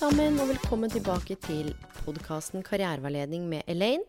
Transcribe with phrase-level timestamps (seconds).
[0.00, 1.74] Sammen, og velkommen tilbake til
[2.06, 4.06] podkasten Karriereveiledning med Elaine.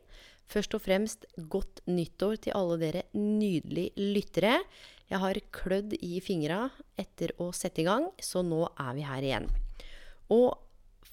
[0.48, 4.54] Først og fremst godt nyttår til alle dere nydelige lyttere.
[5.12, 6.62] Jeg har klødd i fingra
[6.95, 9.50] etter å sette i gang, så nå er vi her igjen.
[10.31, 10.55] Og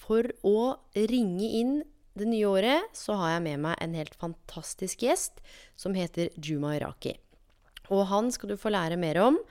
[0.04, 0.60] for å
[0.94, 1.80] ringe inn
[2.14, 5.42] det nye året, så har jeg med meg en helt fantastisk gjest
[5.74, 7.16] som heter Juma Iraki.
[7.90, 9.42] Og han skal du få lære mer om.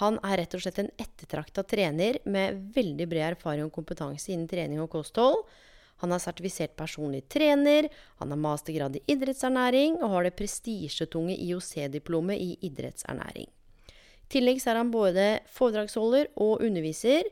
[0.00, 4.48] Han er rett og slett en ettertrakta trener med veldig bred erfaring og kompetanse innen
[4.50, 5.44] trening og kosthold.
[6.02, 7.86] Han er sertifisert personlig trener,
[8.18, 13.46] han har mastergrad i idrettsernæring og har det prestisjetunge IOC-diplomet i idrettsernæring.
[14.24, 17.28] I tillegg er han både foredragsholder og underviser.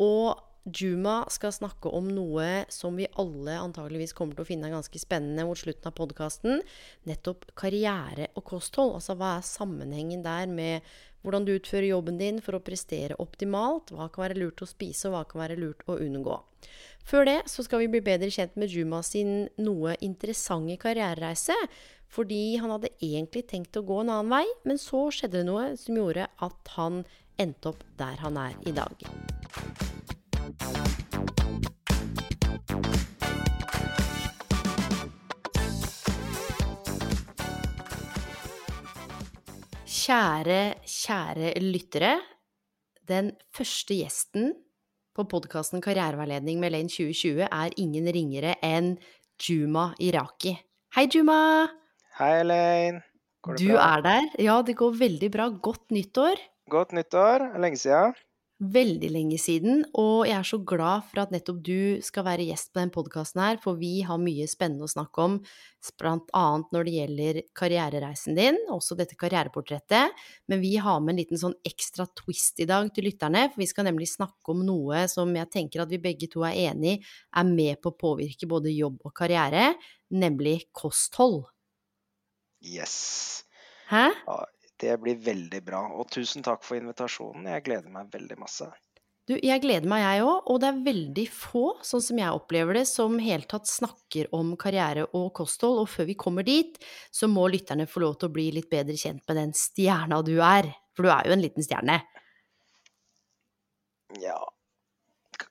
[0.00, 5.00] Og Juma skal snakke om noe som vi alle antageligvis kommer til å finne ganske
[5.00, 6.60] spennende mot slutten av podkasten.
[7.08, 8.98] Nettopp karriere og kosthold.
[8.98, 10.84] Altså hva er sammenhengen der med
[11.24, 13.92] hvordan du utfører jobben din for å prestere optimalt.
[13.92, 16.36] Hva kan være lurt å spise, og hva kan være lurt å unngå.
[17.08, 21.56] Før det så skal vi bli bedre kjent med Juma sin noe interessante karrierereise.
[22.10, 25.70] Fordi han hadde egentlig tenkt å gå en annen vei, men så skjedde det noe
[25.78, 27.04] som gjorde at han
[27.40, 29.06] endte opp der han er i dag.
[39.90, 42.14] Kjære, kjære lyttere.
[43.08, 44.52] Den første gjesten
[45.16, 48.92] på podkasten Karriereveiledning med Lane 2020 er ingen ringere enn
[49.40, 50.54] Juma Iraki.
[50.94, 51.66] Hei, Juma!
[52.20, 53.02] Hei, Elaine.
[53.42, 53.86] Går det Du bra?
[53.96, 54.28] er der.
[54.38, 55.48] Ja, det går veldig bra.
[55.50, 56.36] Godt nyttår.
[56.70, 57.46] Godt nyttår.
[57.58, 58.14] Lenge siden.
[58.60, 62.68] Veldig lenge siden, og jeg er så glad for at nettopp du skal være gjest
[62.68, 65.38] på denne podkasten her, for vi har mye spennende å snakke om,
[65.96, 70.12] blant annet når det gjelder karrierereisen din, også dette karriereportrettet,
[70.52, 73.70] men vi har med en liten sånn ekstra twist i dag til lytterne, for vi
[73.72, 77.00] skal nemlig snakke om noe som jeg tenker at vi begge to er enig i
[77.40, 79.70] er med på å påvirke både jobb og karriere,
[80.12, 81.46] nemlig kosthold.
[82.60, 83.46] Yes.
[83.88, 84.10] Hæ?
[84.80, 85.82] Det blir veldig bra.
[85.96, 87.50] Og tusen takk for invitasjonen.
[87.52, 88.68] Jeg gleder meg veldig masse.
[89.28, 92.80] Du, jeg gleder meg, jeg òg, og det er veldig få, sånn som jeg opplever
[92.80, 95.82] det, som helt tatt snakker om karriere og kosthold.
[95.84, 96.80] Og før vi kommer dit,
[97.14, 100.38] så må lytterne få lov til å bli litt bedre kjent med den stjerna du
[100.40, 100.72] er.
[100.96, 102.00] For du er jo en liten stjerne.
[104.18, 104.40] Ja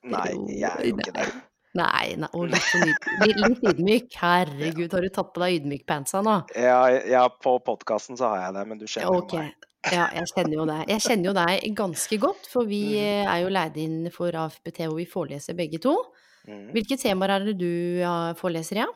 [0.04, 1.28] Nei, jeg er jo ikke det.
[1.78, 2.70] Nei, nei og litt,
[3.22, 4.14] litt, litt ydmyk.
[4.18, 6.36] Herregud, har du tatt på deg ydmykpantsa nå?
[6.58, 9.68] Ja, ja på podkasten så har jeg det, men du kjenner jo meg.
[9.88, 10.80] Ja, jeg kjenner jo deg.
[10.92, 14.82] Jeg kjenner jo deg ganske godt, for vi eh, er jo leid inn for AFPT
[14.90, 15.94] og vi foreleser begge to.
[16.48, 16.66] Mm.
[16.74, 17.70] Hvilke temaer er det du
[18.40, 18.84] foreleser i?
[18.84, 18.90] Ja?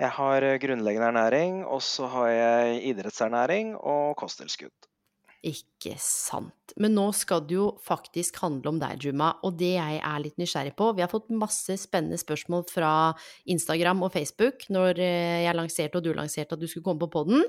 [0.00, 4.89] Jeg har eh, grunnleggende ernæring, og så har jeg idrettsernæring og kosttilskudd.
[5.40, 6.74] Ikke sant.
[6.76, 10.36] Men nå skal det jo faktisk handle om deg, Juma, og det jeg er litt
[10.38, 12.90] nysgjerrig på Vi har fått masse spennende spørsmål fra
[13.48, 17.10] Instagram og Facebook når eh, jeg lanserte og du lanserte at du skulle komme på
[17.16, 17.46] podden.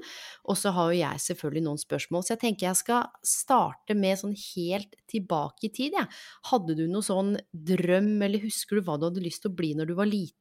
[0.47, 4.24] Og så har jo jeg selvfølgelig noen spørsmål, så jeg tenker jeg skal starte med
[4.24, 6.07] sånn helt tilbake i tid, jeg.
[6.47, 9.75] Hadde du noen sånn drøm, eller husker du hva du hadde lyst til å bli
[9.75, 10.41] når du var liten?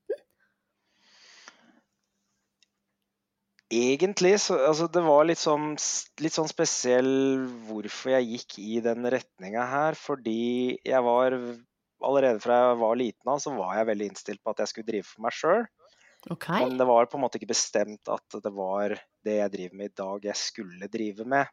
[3.70, 5.76] Egentlig så altså det var litt sånn,
[6.24, 7.10] litt sånn spesiell
[7.68, 9.98] hvorfor jeg gikk i den retninga her.
[9.98, 11.38] Fordi jeg var
[12.00, 14.88] Allerede fra jeg var liten av, så var jeg veldig innstilt på at jeg skulle
[14.88, 15.66] drive for meg sjøl.
[16.32, 16.62] Okay.
[16.64, 18.94] Men det var på en måte ikke bestemt at det var
[19.28, 21.50] det jeg driver med i dag, jeg skulle drive med.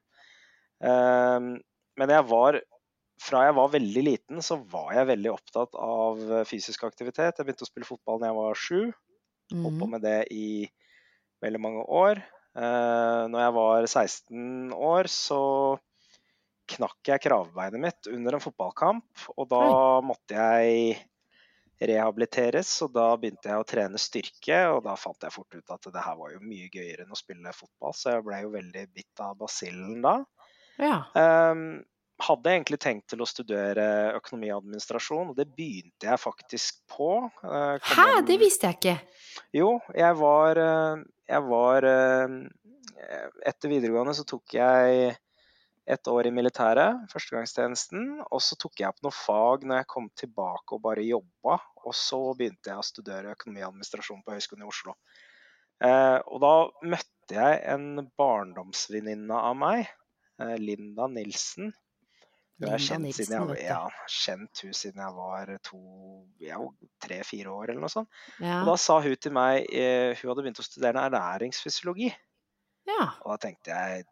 [0.79, 1.57] Um,
[1.97, 2.61] men jeg var
[3.17, 7.39] Fra jeg var veldig liten, så var jeg veldig opptatt av fysisk aktivitet.
[7.39, 8.81] Jeg begynte å spille fotball da jeg var sju.
[9.63, 9.89] Holdt på Mhm.
[9.89, 10.69] med det i
[11.43, 12.23] veldig mange år.
[12.57, 15.41] Uh, når jeg var 16 år, så
[16.67, 19.27] knakk jeg kravbeinet mitt under en fotballkamp.
[19.37, 19.67] Og da
[20.05, 20.97] måtte jeg
[21.77, 24.61] rehabiliteres, og da begynte jeg å trene styrke.
[24.73, 27.19] Og da fant jeg fort ut at det her var jo mye gøyere enn å
[27.19, 30.17] spille fotball, så jeg ble jo veldig bitt av basillen da.
[30.81, 30.97] Ja.
[31.17, 31.69] Ehm,
[32.19, 37.11] hadde egentlig tenkt til å studere økonomi og administrasjon, og det begynte jeg faktisk på.
[37.43, 38.95] Eh, kom Hæ, hjem- det visste jeg ikke.
[39.53, 42.37] Jo, jeg var, eh, jeg var eh,
[43.45, 45.11] Etter videregående så tok jeg
[45.87, 48.23] et år i militæret, førstegangstjenesten.
[48.33, 51.59] Og så tok jeg opp noen fag når jeg kom tilbake og bare jobba.
[51.85, 54.95] Og så begynte jeg å studere økonomi og administrasjon på Høgskolen i Oslo.
[55.85, 56.53] Eh, og da
[56.89, 57.87] møtte jeg en
[58.17, 59.87] barndomsvenninne av meg,
[60.41, 61.69] eh, Linda Nilsen.
[62.57, 65.79] Hun har kjent, siden jeg, ja, kjent hun siden jeg var to,
[66.41, 66.57] ja,
[67.03, 68.09] tre-fire år eller noe sånt.
[68.41, 68.63] Ja.
[68.63, 72.09] Og da sa hun til meg eh, Hun hadde begynt å studere ernæringsfysiologi.
[72.89, 73.03] ja.
[73.21, 74.07] Og da tenkte jeg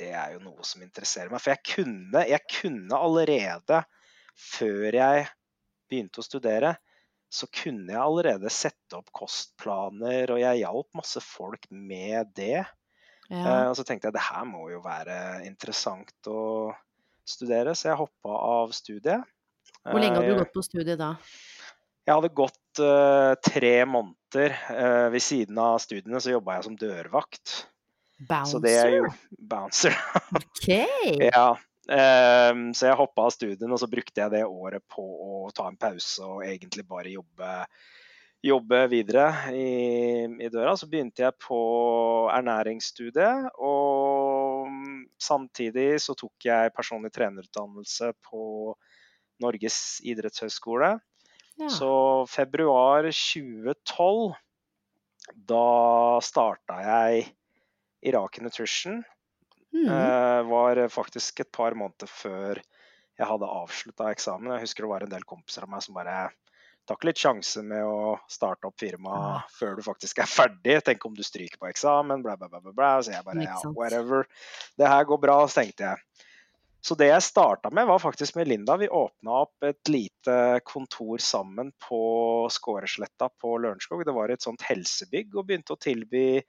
[0.00, 1.42] det er jo noe som interesserer meg.
[1.44, 3.82] For jeg kunne, jeg kunne allerede,
[4.32, 5.26] før jeg
[5.92, 6.76] begynte å studere,
[7.32, 12.64] så kunne jeg allerede sette opp kostplaner, og jeg hjalp masse folk med det.
[13.30, 13.68] Eh, ja.
[13.70, 16.72] og så tenkte jeg det her må jo være interessant å
[17.28, 19.24] studere, så jeg hoppa av studiet.
[19.82, 21.16] Hvor lenge hadde Eh, du gått på studiet da?
[22.02, 24.56] jeg hadde gått uh, tre måneder.
[24.70, 27.58] Uh, ved siden av studiene så jobba jeg som dørvakt.
[28.46, 29.94] Så det er jo Bouncer?
[30.32, 30.38] bouncer.
[30.38, 30.68] OK!
[31.32, 31.52] ja.
[31.82, 35.66] Um, så jeg hoppa av studiene, og så brukte jeg det året på å ta
[35.66, 37.54] en pause og egentlig bare jobbe,
[38.46, 39.66] jobbe videre i,
[40.38, 40.76] i døra.
[40.78, 41.58] Så begynte jeg på
[42.30, 44.21] ernæringsstudiet, og
[45.20, 48.74] samtidig så tok jeg personlig trenerutdannelse på
[49.42, 50.94] Norges idrettshøgskole.
[51.60, 51.68] Ja.
[51.68, 51.92] Så
[52.30, 54.34] februar 2012,
[55.48, 55.66] da
[56.24, 57.26] starta jeg
[58.08, 59.02] Irak Nutrition.
[59.72, 59.88] Mm.
[59.88, 62.60] Eh, var faktisk et par måneder før
[63.18, 64.52] jeg hadde avslutta eksamen.
[64.56, 66.16] Jeg husker det var en del kompiser av meg som bare
[66.86, 69.40] Tar ikke litt sjanse med å starte opp firma Ja.
[69.54, 70.80] før du faktisk er ferdig.
[70.84, 72.48] Tenk om du stryker på eksamen, bla, bla.
[72.48, 72.92] bla, bla.
[73.02, 74.26] Så jeg bare ja, whatever.
[74.76, 76.02] Det her går bra, så tenkte jeg.
[76.82, 78.74] Så det jeg starta med, var faktisk med Linda.
[78.76, 82.00] Vi åpna opp et lite kontor sammen på
[82.50, 84.02] Skåresletta på Lørenskog.
[84.04, 86.42] Det var et sånt helsebygg, og begynte å tilby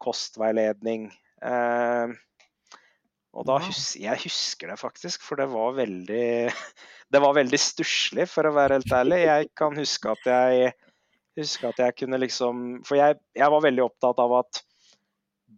[0.00, 1.10] kostveiledning.
[1.42, 2.08] Eh,
[3.34, 6.26] og da hus jeg husker det faktisk, for det var veldig
[7.14, 9.18] Det var veldig stusslig, for å være helt ærlig.
[9.26, 10.70] Jeg kan huske at jeg
[11.38, 14.62] huske at jeg kunne liksom For jeg, jeg var veldig opptatt av at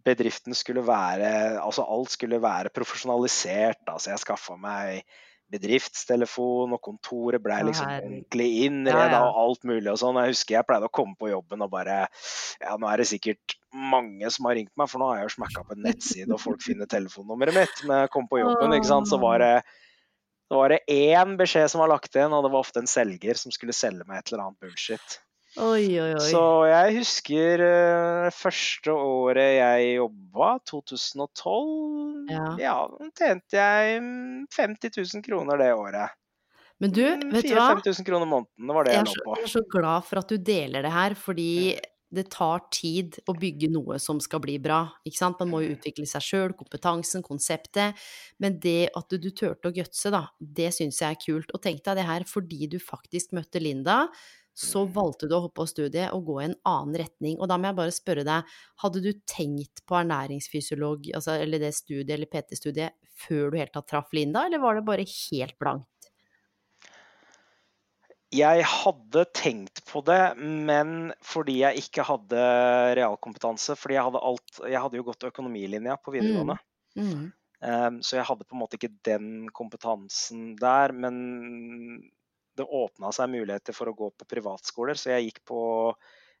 [0.07, 1.29] bedriften skulle være
[1.63, 3.83] Altså alt skulle være profesjonalisert.
[3.87, 5.05] Altså jeg skaffa meg
[5.53, 9.21] bedriftstelefon, og kontoret ble liksom ordentlig innreda Ja, ja.
[9.29, 10.19] og alt mulig og sånn.
[10.21, 12.03] Jeg husker jeg pleide å komme på jobben og bare
[12.61, 15.35] Ja, nå er det sikkert mange som har ringt meg, for nå har jeg jo
[15.37, 17.83] smakka på en nettside, og folk finner telefonnummeret mitt.
[17.85, 19.53] Men jeg kom på jobben, ikke sant, så var det
[20.47, 23.35] det var det én beskjed som var lagt inn, og det var ofte en selger
[23.35, 25.17] som skulle selge meg et eller annet bullshit.
[25.57, 26.21] Oi, oi, oi.
[26.29, 32.29] Så jeg husker uh, første året jeg jobba, 2012.
[32.29, 32.45] Ja.
[32.61, 32.75] Ja,
[33.17, 36.13] tjente jeg mm, 50 000 kroner det året.
[36.77, 37.71] Men du, Mm, vet du hva?
[37.79, 39.37] 4000-5000 kroner måneden, var det Jeg jeg lå på.
[39.39, 41.51] jeg er så glad for at du deler det her, fordi
[42.13, 44.83] det tar tid å bygge noe som skal bli bra.
[45.03, 45.41] Ikke sant?
[45.41, 47.97] Man må jo utvikle seg sjøl, kompetansen, konseptet.
[48.39, 51.51] Men det at du, du turte å gutse, da, det syns jeg er kult.
[51.57, 54.03] Og tenk deg det her, fordi du faktisk møtte Linda,
[54.57, 57.35] så valgte du å hoppe av studiet og gå i en annen retning.
[57.37, 61.75] Og da må jeg bare spørre deg, hadde du tenkt på ernæringsfysiolog, altså, eller det
[61.77, 66.09] studiet, eller PT-studiet, før du helt tatt traff Linda, eller var det bare helt blankt?
[68.33, 72.41] Jeg hadde tenkt på det, men fordi jeg ikke hadde
[72.97, 73.77] realkompetanse.
[73.79, 76.57] Fordi jeg hadde, alt, jeg hadde jo gått økonomilinja på videregående.
[76.99, 77.29] Mm.
[77.57, 80.91] Um, så jeg hadde på en måte ikke den kompetansen der.
[80.91, 81.15] Men
[82.57, 85.61] det åpna seg muligheter for å gå på privatskoler, så jeg gikk på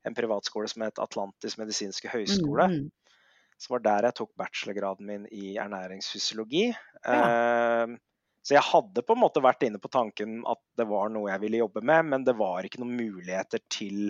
[0.07, 2.67] en privatskole som het Atlantis medisinske høgskole.
[2.71, 3.15] Mm, mm.
[3.57, 6.67] Så var der jeg tok bachelorgraden min i ernæringsfysiologi.
[7.01, 7.83] Ja.
[7.87, 7.97] Um,
[8.45, 11.41] så jeg hadde på en måte vært inne på tanken at det var noe jeg
[11.41, 14.05] ville jobbe med, men det var ikke noen muligheter til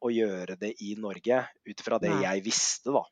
[0.00, 3.02] å gjøre det i Norge ut fra det jeg visste, da.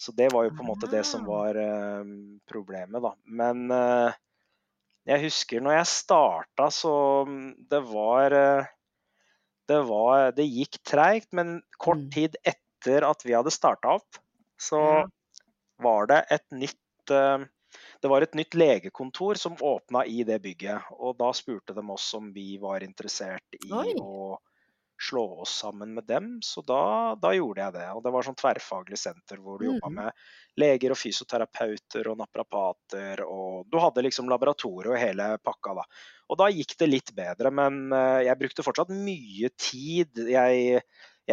[0.00, 1.28] Så det var jo på en måte det som Ah.
[1.28, 2.02] var eh,
[2.50, 3.12] problemet, da.
[3.38, 4.16] Men eh,
[5.08, 6.94] jeg husker når jeg starta, så
[7.28, 8.70] mm, det var eh,
[9.68, 12.10] Det var Det gikk treigt, men kort Mm.
[12.10, 14.18] tid etter at vi hadde starta opp,
[14.58, 15.06] så
[15.82, 17.44] var det et nytt eh,
[18.02, 20.90] det var et nytt legekontor som åpna i det bygget.
[20.98, 23.94] Og da spurte de oss om vi var interessert i Oi.
[23.96, 24.36] å
[25.02, 26.28] slå oss sammen med dem.
[26.46, 27.86] Så da, da gjorde jeg det.
[27.96, 29.96] Og det var sånn tverrfaglig senter hvor du jobba Mhm.
[29.98, 30.12] med
[30.62, 33.22] leger og fysioterapeuter og naprapater.
[33.26, 35.84] Og du hadde liksom laboratoriet og hele pakka, da.
[36.30, 40.16] Og da gikk det litt bedre, men eh, jeg brukte fortsatt mye tid.
[40.32, 40.82] Jeg,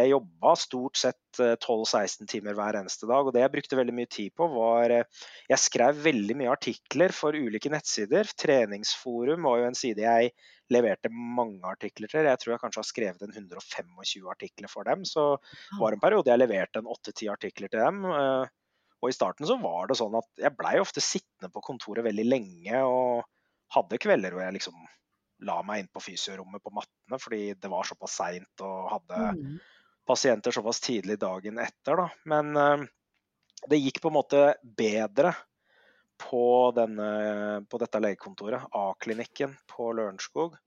[0.00, 3.26] jeg jobba stort sett 12-16 timer hver eneste dag.
[3.26, 7.36] Og det jeg brukte veldig mye tid på, var Jeg skrev veldig mye artikler for
[7.36, 8.30] ulike nettsider.
[8.40, 10.32] Treningsforum var jo en side jeg
[10.70, 12.28] leverte mange artikler til.
[12.28, 15.04] Jeg tror jeg kanskje har skrevet en 125 artikler for dem.
[15.08, 18.06] Så det var en periode jeg leverte en 8-10 artikler til dem.
[19.00, 22.26] Og i starten så var det sånn at jeg blei ofte sittende på kontoret veldig
[22.28, 23.22] lenge og
[23.74, 24.76] hadde kvelder hvor jeg liksom
[25.48, 29.54] la meg inn på fysiorommet på mattene fordi det var såpass seint og hadde mm.
[30.10, 32.02] Pasienter såpass tidlig dagen etter.
[32.02, 32.08] Da.
[32.32, 32.82] Men uh,
[33.70, 35.34] det gikk på en måte bedre
[36.20, 36.44] på,
[36.76, 37.10] denne,
[37.70, 40.58] på dette legekontoret, A-klinikken på Lørenskog.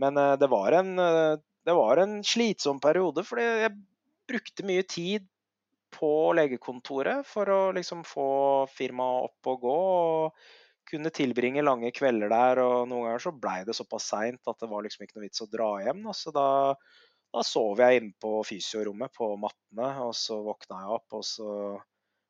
[0.00, 3.76] Men uh, det, var en, det var en slitsom periode, fordi jeg
[4.32, 5.28] brukte mye tid
[5.92, 8.32] på legekontoret for å liksom få
[8.72, 9.78] firmaet opp og gå.
[10.24, 10.60] og
[10.92, 14.68] kunne tilbringe lange kvelder der, og noen ganger så blei det såpass seint at det
[14.70, 16.04] var liksom ikke noe vits å dra hjem.
[16.16, 16.46] Så da,
[17.32, 21.54] da sov jeg inne på fysiorommet på mattene, og så våkna jeg opp, og så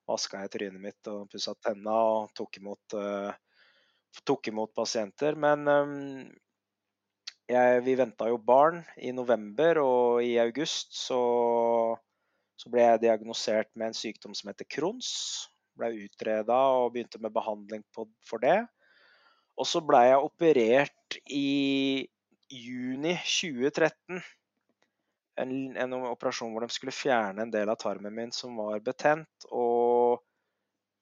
[0.09, 3.33] vaska jeg trynet mitt og pussa tenna og tok imot, uh,
[4.27, 5.39] tok imot pasienter.
[5.39, 5.95] Men um,
[7.51, 11.23] jeg, vi venta jo barn i november, og i august så,
[12.59, 15.13] så ble jeg diagnosert med en sykdom som heter Crohns
[15.79, 18.61] ble utreda og begynte med behandling på, for det.
[19.59, 22.09] Og så ble jeg operert i
[22.53, 24.23] juni 2013.
[25.41, 29.47] En, en, operasjon hvor de skulle fjerne en del av tarmen min som var betent.
[29.49, 30.21] Og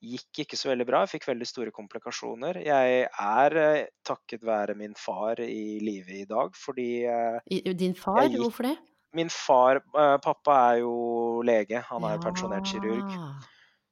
[0.00, 1.02] gikk ikke så veldig bra.
[1.04, 2.60] Jeg fikk veldig store komplikasjoner.
[2.64, 8.24] Jeg er eh, takket være min far i live i dag fordi eh, Din far?
[8.26, 8.76] Gikk, Hvorfor det?
[9.16, 10.94] Min far eh, Pappa er jo
[11.46, 11.82] lege.
[11.90, 12.22] Han er ja.
[12.24, 13.16] pensjonert kirurg.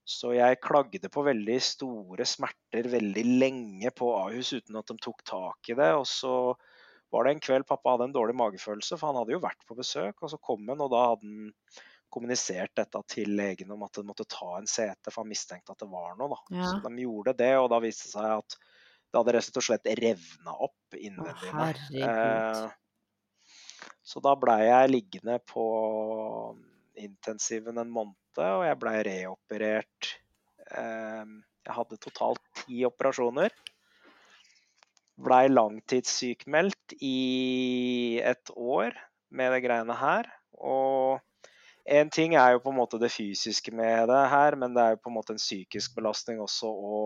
[0.09, 5.21] Så jeg klagde på veldig store smerter veldig lenge på Ahus uten at de tok
[5.29, 5.91] tak i det.
[5.99, 6.35] Og så
[7.11, 9.77] var det en kveld pappa hadde en dårlig magefølelse, for han hadde jo vært på
[9.79, 10.19] besøk.
[10.23, 11.53] Og så kom han, og da hadde han
[12.13, 15.83] kommunisert dette til legen om at han måtte ta en CT, for han mistenkte at
[15.83, 16.31] det var noe.
[16.33, 16.41] Da.
[16.57, 16.73] Ja.
[16.73, 18.59] Så de gjorde det, og da viste det seg at
[19.09, 21.53] det hadde rett og slett revna opp innvendig.
[21.53, 21.69] Å,
[22.05, 25.65] eh, så da blei jeg liggende på
[26.99, 30.13] intensiven en måned, og jeg blei reoperert.
[30.69, 31.25] Eh,
[31.69, 33.53] jeg hadde totalt ti operasjoner.
[35.19, 38.95] Blei langtidssykmeldt i et år
[39.35, 40.29] med det greiene her.
[40.59, 41.19] Og
[41.89, 44.95] en ting er jo på en måte det fysiske med det her, men det er
[44.95, 47.01] jo på en måte en psykisk belastning også å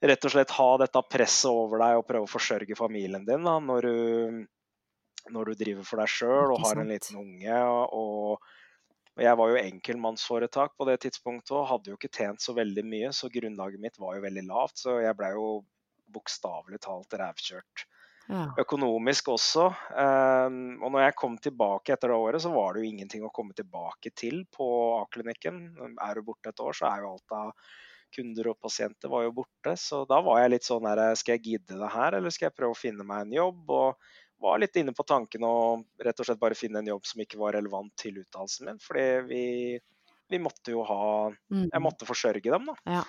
[0.00, 3.58] rett og slett ha dette presset over deg og prøve å forsørge familien din da,
[3.60, 4.46] når, du,
[5.34, 7.60] når du driver for deg sjøl og har en liten unge.
[7.60, 8.40] og
[9.18, 12.84] og jeg var jo enkeltmannsforetak på det tidspunktet og hadde jo ikke tjent så veldig
[12.86, 14.78] mye, så grunnlaget mitt var jo veldig lavt.
[14.80, 15.48] Så jeg blei jo
[16.12, 17.86] bokstavelig talt rævkjørt.
[18.30, 18.44] Ja.
[18.62, 19.66] Økonomisk også.
[19.90, 23.32] Um, og når jeg kom tilbake etter det året, så var det jo ingenting å
[23.34, 24.66] komme tilbake til på
[25.00, 25.62] A-klinikken.
[25.98, 27.54] Er du borte et år, så er jo alt av
[28.14, 29.74] kunder og pasienter var jo borte.
[29.78, 32.58] Så da var jeg litt sånn her Skal jeg gidde det her, eller skal jeg
[32.58, 33.64] prøve å finne meg en jobb?
[33.70, 35.54] Og var litt inne på tanken å
[36.00, 38.78] rett og slett bare finne en jobb som ikke var relevant til utdannelsen min.
[38.82, 39.42] Fordi vi,
[40.30, 41.82] vi, måtte jo ha Jeg mm.
[41.82, 42.78] måtte forsørge dem, da.
[43.00, 43.02] Ja.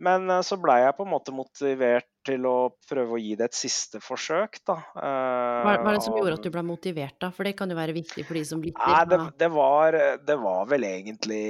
[0.00, 3.46] Men eh, så blei jeg på en måte motivert til å prøve å gi det
[3.48, 4.76] et siste forsøk, da.
[4.96, 7.30] Hva er det som gjorde at du ble motivert, da?
[7.32, 8.80] For det kan jo være viktig for de som lytter.
[8.80, 9.96] Nei, det, det, var,
[10.28, 11.44] det var vel egentlig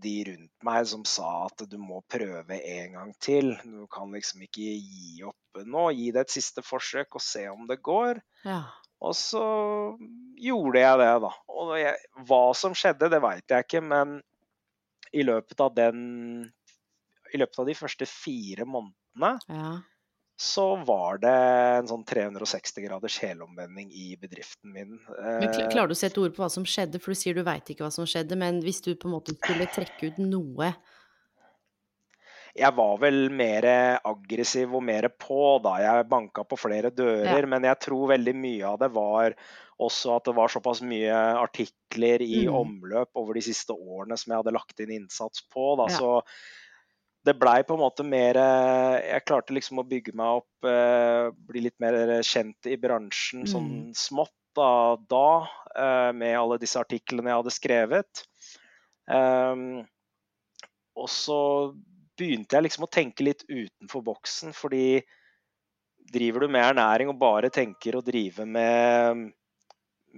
[0.00, 3.52] de rundt meg som sa at du må prøve en gang til.
[3.64, 5.90] Du kan liksom ikke gi opp nå.
[5.96, 8.22] Gi det et siste forsøk og se om det går.
[8.48, 8.62] Ja.
[9.00, 9.44] Og så
[10.40, 11.30] gjorde jeg det, da.
[11.60, 11.96] Og jeg,
[12.28, 14.18] hva som skjedde, det veit jeg ikke, men
[15.16, 16.02] i løpet av den
[17.34, 19.72] i løpet av de første fire månedene ja.
[20.40, 21.34] så var det
[21.80, 24.96] en sånn 360 graders helomvending i bedriften min.
[25.18, 27.02] Men Klarer du å sette ord på hva som skjedde?
[27.02, 29.36] For du sier du veit ikke hva som skjedde, men hvis du på en måte
[29.38, 30.74] skulle trekke ut noe
[32.56, 33.66] jeg var vel mer
[34.06, 35.76] aggressiv og mer på da.
[35.84, 37.50] Jeg banka på flere dører, ja.
[37.50, 39.36] men jeg tror veldig mye av det var
[39.80, 42.56] også at det var såpass mye artikler i mm.
[42.56, 45.72] omløp over de siste årene som jeg hadde lagt inn innsats på.
[45.80, 45.86] Da.
[45.92, 46.00] Ja.
[46.00, 46.10] Så
[47.26, 51.28] det blei på en måte mer eh, Jeg klarte liksom å bygge meg opp, eh,
[51.50, 51.96] bli litt mer
[52.26, 53.80] kjent i bransjen sånn mm.
[53.90, 55.46] sånn smått da, da,
[55.76, 58.22] eh, med alle disse artiklene jeg hadde skrevet.
[59.10, 59.82] Um,
[60.98, 61.40] og så
[62.18, 65.00] begynte jeg liksom å tenke litt utenfor boksen, fordi
[66.10, 69.30] driver du med ernæring og bare tenker å drive med,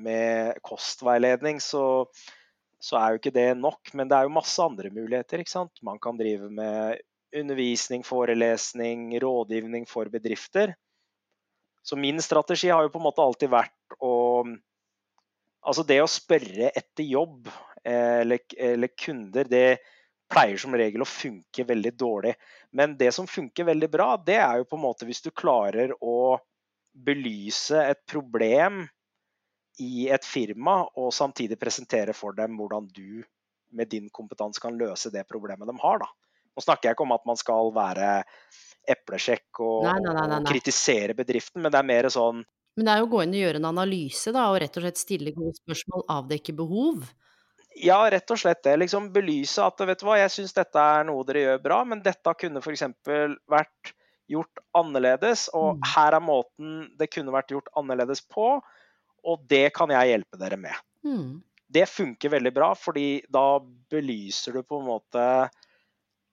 [0.00, 1.84] med kostveiledning, så
[2.82, 3.92] så er jo ikke det nok.
[3.94, 5.42] Men det er jo masse andre muligheter.
[5.42, 5.82] ikke sant?
[5.86, 6.98] Man kan drive med
[7.32, 10.74] undervisning, forelesning, rådgivning for bedrifter.
[11.82, 14.12] Så min strategi har jo på en måte alltid vært å
[15.62, 17.46] Altså det å spørre etter jobb
[17.86, 19.78] eh, eller, eller, kunder, det
[20.26, 22.32] pleier som regel å funke veldig dårlig.
[22.74, 25.94] Men det som funker veldig bra, det er jo på en måte hvis du klarer
[26.02, 26.34] å
[26.92, 28.82] belyse et problem
[29.80, 33.22] i et firma, og samtidig presentere for dem hvordan du
[33.72, 36.02] med din kompetanse kan løse det problemet de har.
[36.02, 36.08] Da.
[36.52, 38.10] Nå snakker jeg ikke om at man skal være
[38.92, 42.42] eplesjekk og, nei, nei, nei, og kritisere bedriften, men det er mer sånn
[42.76, 44.84] Men det er jo å gå inn og gjøre en analyse, da, og rett og
[44.86, 47.06] slett stille gode spørsmål, avdekke behov?
[47.80, 48.74] Ja, rett og slett det.
[48.82, 52.02] Liksom belyse at vet du hva, jeg syns dette er noe dere gjør bra, men
[52.04, 52.84] dette kunne f.eks.
[53.48, 53.92] vært
[54.32, 55.86] gjort annerledes, og mm.
[55.94, 58.54] her er måten det kunne vært gjort annerledes på,
[59.22, 60.84] og det kan jeg hjelpe dere med.
[61.06, 61.40] Mm
[61.72, 63.56] det funker veldig bra, fordi da
[63.92, 65.26] belyser du på en måte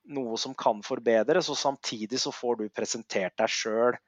[0.10, 4.00] noe som kan forbedres, og samtidig så får du presentert deg sjøl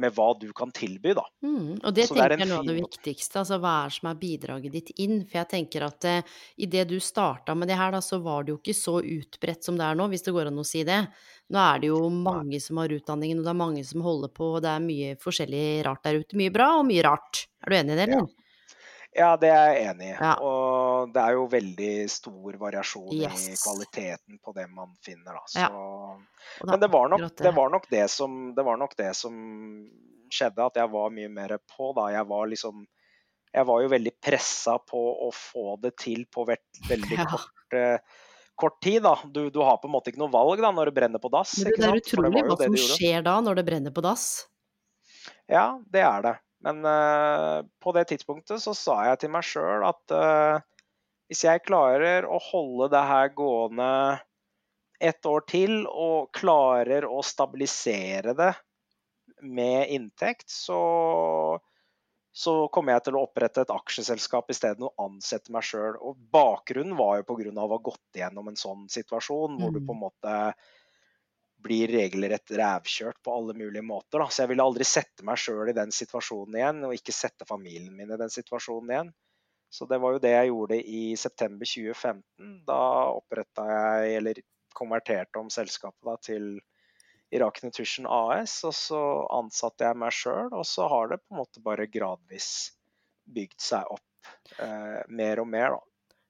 [0.00, 1.24] med hva du kan tilby, da.
[1.44, 4.10] Mm, og det så tenker jeg er noe av det viktigste, altså hva er som
[4.10, 5.20] er bidraget ditt inn?
[5.26, 6.36] For jeg tenker at eh,
[6.66, 9.78] idet du starta med det her, da, så var det jo ikke så utbredt som
[9.78, 11.02] det er nå, hvis det går an å si det.
[11.54, 14.52] Nå er det jo mange som har utdanningen, og det er mange som holder på,
[14.56, 16.38] og det er mye forskjellig rart der ute.
[16.38, 17.46] Mye bra og mye rart.
[17.64, 18.26] Er du enig i det, eller?
[18.28, 18.47] Ja.
[19.18, 20.14] Ja det er jeg enig i.
[20.16, 20.34] Ja.
[20.44, 23.48] Og det er jo veldig stor variasjon yes.
[23.50, 25.42] i kvaliteten på det man finner, da.
[25.46, 25.64] Så...
[25.64, 26.68] Ja.
[26.70, 29.34] Men det var, nok, det, var nok det, som, det var nok det som
[30.32, 32.08] skjedde, at jeg var mye mer på, da.
[32.14, 32.86] Jeg var liksom
[33.48, 38.24] Jeg var jo veldig pressa på å få det til på veldig kort uh,
[38.58, 39.02] kort tid.
[39.02, 39.18] da.
[39.24, 41.54] Du, du, har på en måte ikke noe valg da, når det brenner på dass.
[41.62, 44.28] Men det er utrolig hva som skjer da, når det brenner på dass.
[45.48, 46.34] Ja, det er det.
[46.66, 50.58] Men uh, på det tidspunktet så sa jeg til meg sjøl at uh,
[51.30, 53.90] hvis jeg klarer å holde det her gående
[54.98, 58.52] et år til, og klarer å stabilisere det
[59.46, 60.80] med inntekt, så
[62.38, 65.96] så kommer jeg til å opprette et aksjeselskap isteden og ansette meg sjøl.
[66.30, 67.50] Bakgrunnen var jo pga.
[67.50, 69.74] å ha gått igjennom en sånn situasjon hvor mm.
[69.74, 70.34] du på en måte
[71.62, 74.22] blir regelrett rævkjørt på alle mulige måter.
[74.22, 74.28] Da.
[74.30, 77.96] Så jeg ville aldri sette meg sjøl i den situasjonen igjen, og ikke sette familien
[77.96, 79.10] min i den situasjonen igjen.
[79.70, 82.52] Så det var jo det jeg gjorde i september 2015.
[82.68, 82.80] Da
[83.18, 84.40] oppretta jeg, eller
[84.78, 86.48] konverterte om selskapet da, til
[87.34, 89.02] Irak Nutrition AS, og så
[89.34, 90.54] ansatte jeg meg sjøl.
[90.54, 92.50] Og så har det på en måte bare gradvis
[93.28, 95.84] bygd seg opp eh, mer og mer, da.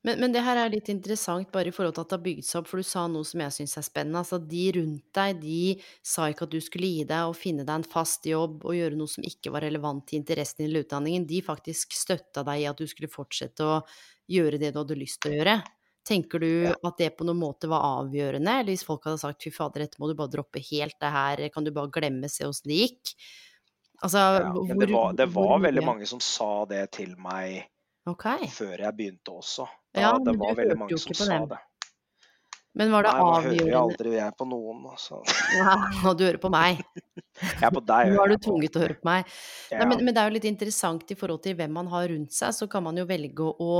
[0.06, 2.46] Men, men, det her er litt interessant bare i forhold til at det har bygd
[2.46, 4.20] seg opp, for du sa noe som jeg syns er spennende.
[4.22, 5.62] Altså de rundt deg, de
[6.06, 8.98] sa ikke at du skulle gi deg og finne deg en fast jobb og gjøre
[8.98, 11.26] noe som ikke var relevant til interessen din eller utdanningen.
[11.26, 13.80] De faktisk støtta deg i at du skulle fortsette å
[14.30, 15.56] gjøre det du hadde lyst til å gjøre.
[16.08, 16.76] Tenker du ja.
[16.88, 20.00] at det på noen måte var avgjørende, eller hvis folk hadde sagt fy fader, dette
[20.00, 23.12] må du bare droppe helt, det her kan du bare glemme, se åssen det gikk?
[23.98, 27.66] Altså, ja, hvor, det var, det var hvor, veldig mange som sa det til meg
[28.12, 28.48] okay.
[28.52, 29.66] før jeg begynte også.
[29.94, 31.58] Da, ja, det var veldig mange som sa det.
[32.78, 35.20] Men var det Nei, avgjørende Nå hører jeg aldri jeg på noen, altså.
[35.56, 35.74] Ja,
[36.06, 36.82] og du hører på meg.
[37.40, 38.12] jeg er på deg.
[38.12, 39.36] Nå er du tvunget til å høre på meg.
[39.72, 39.80] Ja.
[39.80, 42.36] Nei, men, men, det er jo litt interessant i forhold til hvem man har rundt
[42.36, 43.78] seg, så kan man jo velge å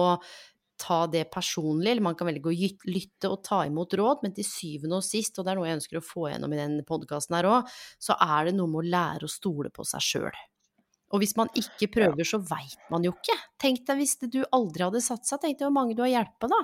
[0.78, 2.54] ta det personlig, eller man kan velge å
[2.90, 5.78] lytte og ta imot råd, men til syvende og sist, og det er noe jeg
[5.80, 8.92] ønsker å få gjennom i den podkasten her òg, så er det noe med å
[8.94, 10.38] lære å stole på seg sjøl.
[11.08, 13.36] Og hvis man ikke prøver, så veit man jo ikke.
[13.60, 16.60] Tenk deg hvis du aldri hadde satsa, tenk deg hvor mange du har hjulpet, da.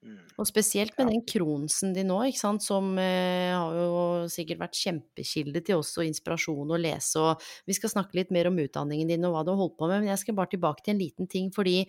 [0.00, 0.20] Mm.
[0.40, 4.78] Og spesielt med den Kronsen din nå, ikke sant, som eh, har jo sikkert vært
[4.80, 9.12] kjempekilde til oss og inspirasjon å lese, og vi skal snakke litt mer om utdanningen
[9.12, 11.02] din og hva du har holdt på med, men jeg skal bare tilbake til en
[11.02, 11.82] liten ting, fordi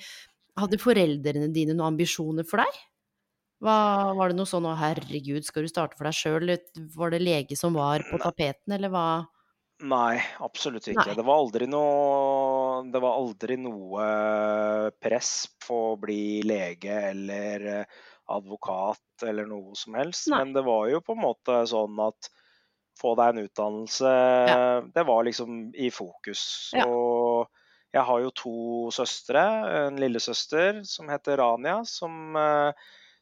[0.60, 2.82] hadde foreldrene dine noen ambisjoner for deg?
[3.64, 3.78] Hva,
[4.18, 6.58] var det noe sånn 'å herregud, skal du starte for deg sjøl',
[6.98, 9.08] var det lege som var på tapeten, eller hva?
[9.82, 11.08] Nei, absolutt ikke.
[11.10, 11.18] Nei.
[11.18, 14.06] Det, var noe, det var aldri noe
[15.02, 15.32] press
[15.66, 17.66] på å bli lege eller
[18.32, 20.30] advokat eller noe som helst.
[20.30, 20.44] Nei.
[20.44, 22.30] Men det var jo på en måte sånn at
[23.02, 24.12] få deg en utdannelse,
[24.52, 24.62] ja.
[24.94, 26.44] det var liksom i fokus.
[26.78, 26.86] Ja.
[26.86, 27.50] Og
[27.92, 28.56] jeg har jo to
[28.96, 29.42] søstre.
[29.86, 32.72] En lillesøster som heter Rania, som, eh,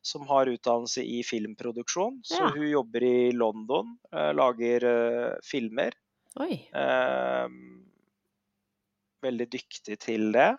[0.01, 2.21] som har utdannelse i filmproduksjon.
[2.23, 2.51] Så ja.
[2.55, 5.95] hun jobber i London, eh, lager eh, filmer.
[6.37, 7.47] Eh,
[9.25, 10.51] veldig dyktig til det.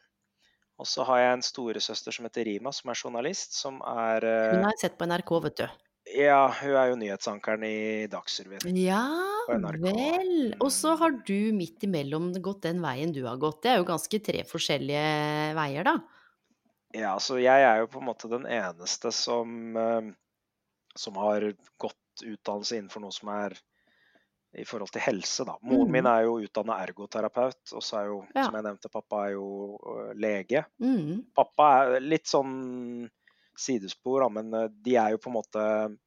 [0.81, 3.55] Og så har jeg en storesøster som heter Rima, som er journalist.
[3.59, 5.67] Som er Hun har jeg sett på NRK, vet du.
[6.17, 8.73] Ja, hun er jo nyhetsankeren i Dagsrevyen.
[8.81, 9.05] Ja
[9.49, 10.55] vel.
[10.61, 13.63] Og så har du midt imellom gått den veien du har gått.
[13.65, 15.97] Det er jo ganske tre forskjellige veier, da.
[16.97, 20.11] Ja, så jeg er jo på en måte den eneste som, eh,
[20.99, 23.55] som har gått utdannelse innenfor noe som er
[24.59, 25.55] i forhold til helse, da.
[25.63, 26.11] Moren min Mm.
[26.11, 28.45] er jo utdanna ergoterapeut, og så er jo, Ja.
[28.45, 30.65] som jeg nevnte, pappa er jo uh, lege.
[30.83, 31.25] Mm.
[31.37, 33.09] Pappa er litt sånn
[33.57, 35.99] sidespor, da, men øh, de er jo på en måte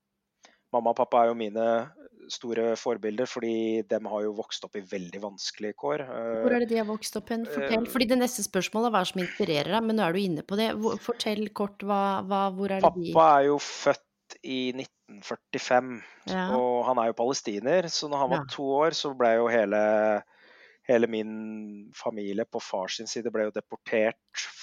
[0.73, 1.65] Mamma og pappa er jo mine
[2.33, 6.01] store forbilder, fordi de har jo vokst opp i veldig vanskelige kår.
[6.07, 7.43] Hvor Eh, er det de har vokst opp hen?
[7.45, 7.85] Fortell.
[7.85, 10.57] Fordi det neste spørsmålet er hva som inspirerer deg, men nå er du inne på
[10.57, 10.71] det.
[10.99, 14.01] Fortell kort, hva, hva, hvor er det de Pappa er jo født
[14.43, 16.49] i 1945, Ja.
[16.57, 17.87] og han er jo palestiner.
[17.89, 20.23] Så når han var to år, så ble jo hele,
[20.87, 24.15] hele min familie på fars side ble jo deportert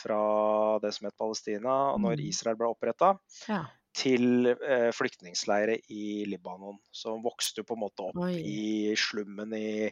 [0.02, 2.28] fra det som het Palestina, når Mm.
[2.28, 3.64] Israel ble oppretta, Ja.
[3.96, 6.78] Til eh, flyktningleirer i Libanon.
[6.94, 8.34] Så hun vokste jo på en måte opp Oi.
[8.38, 9.90] i slummen i,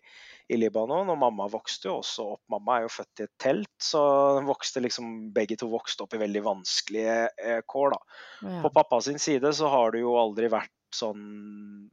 [0.48, 2.42] i Libanon, og mamma vokste jo også opp.
[2.54, 4.02] Mamma er jo født i et telt, så
[4.46, 7.96] vokste liksom, begge to vokste opp i veldig vanskelige eh, kår.
[7.96, 8.18] da.
[8.46, 8.58] Ja.
[8.64, 11.90] På pappa sin side så har det jo aldri vært sånn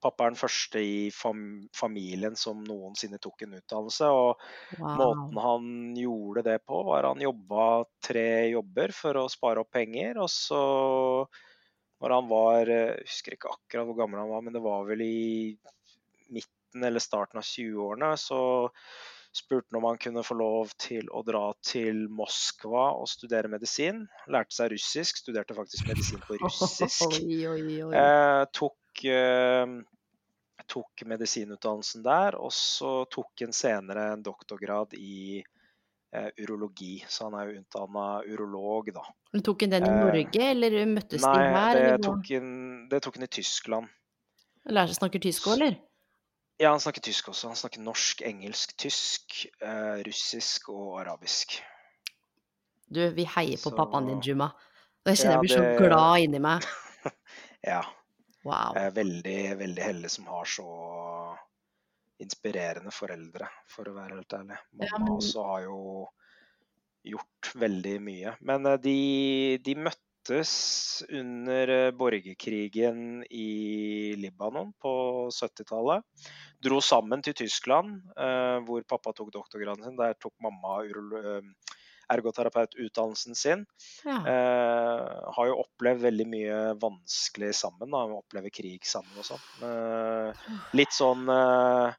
[0.00, 1.44] Pappa er den første i fam
[1.76, 4.08] familien som noensinne tok en utdannelse.
[4.08, 7.68] Og måten han gjorde det på, var han jobba
[8.04, 10.22] tre jobber for å spare opp penger.
[10.24, 10.62] Og så,
[12.00, 14.88] når han var eh, Jeg husker ikke akkurat hvor gammel han var, men det var
[14.88, 15.22] vel i
[16.30, 18.40] midten eller starten av 20-årene, så
[19.32, 24.04] spurte han om han kunne få lov til å dra til Moskva og studere medisin.
[24.30, 27.20] Lærte seg russisk, studerte faktisk medisin på russisk.
[27.20, 28.89] Eh, tok, eh,
[30.70, 35.40] tok medisinutdannelsen der, og så tok han senere en doktorgrad i
[36.14, 37.00] eh, urologi.
[37.10, 39.02] Så han er jo utdanna urolog, da.
[39.34, 41.80] Men Tok han den i eh, Norge, eller møttes de Nei, her?
[41.98, 43.90] det han, det tok han i Tyskland.
[44.70, 45.78] Lærer seg snakker tysk òg, eller?
[46.60, 47.48] Ja, han snakker tysk også.
[47.48, 51.56] Han snakker norsk, engelsk, tysk, eh, russisk og arabisk.
[52.90, 54.50] Du, vi heier på Så- pappaen din, Juma.
[55.06, 56.66] Jeg kjenner Ja, jeg blir så glad inni meg.
[57.64, 57.80] Ja.
[58.44, 58.72] Wow.
[58.76, 60.66] Jeg er veldig, veldig heldig som har så
[62.20, 64.58] inspirerende foreldre, for å være helt ærlig.
[64.72, 65.80] Mamma Ja, men- også har jo
[67.04, 68.36] gjort veldig mye.
[68.40, 70.52] Men eh, de, de møttes
[71.08, 74.92] under eh, borgerkrigen i Libanon på
[75.32, 76.04] 70-tallet.
[76.60, 79.96] Dro sammen til Tyskland, eh, hvor pappa tok doktorgraden sin.
[79.96, 81.40] Der tok mamma eh,
[82.10, 83.64] ergoterapeututdannelsen sin.
[84.04, 84.18] Ja.
[84.32, 87.90] Eh, har jo opplevd veldig mye vanskelig sammen.
[87.94, 89.48] da, Opplever krig sammen og sånn.
[89.66, 90.46] Eh,
[90.78, 91.98] litt sånn eh,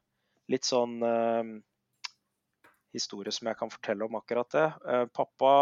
[0.50, 1.50] Litt sånn eh,
[2.92, 4.64] historie som jeg kan fortelle om akkurat det.
[4.90, 5.52] Eh, pappa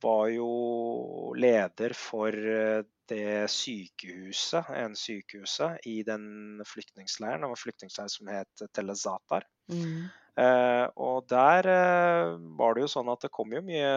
[0.00, 7.40] var jo leder for eh, det sykehuset, en sykehuset i den flyktningleiren.
[7.42, 9.46] Det var en flyktningleir som het Telezatar.
[9.72, 10.08] Mm.
[10.38, 13.90] Eh, og der eh, var det jo sånn at det kom jo mye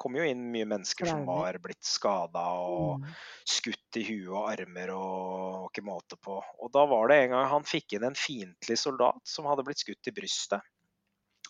[0.00, 3.10] kom jo inn mye mennesker som var blitt skada og Mm.
[3.44, 6.38] skutt i huet og armer og, ikke måte på.
[6.40, 9.82] Og da var det en gang han fikk inn en fiendtlig soldat som hadde blitt
[9.82, 10.64] skutt i brystet.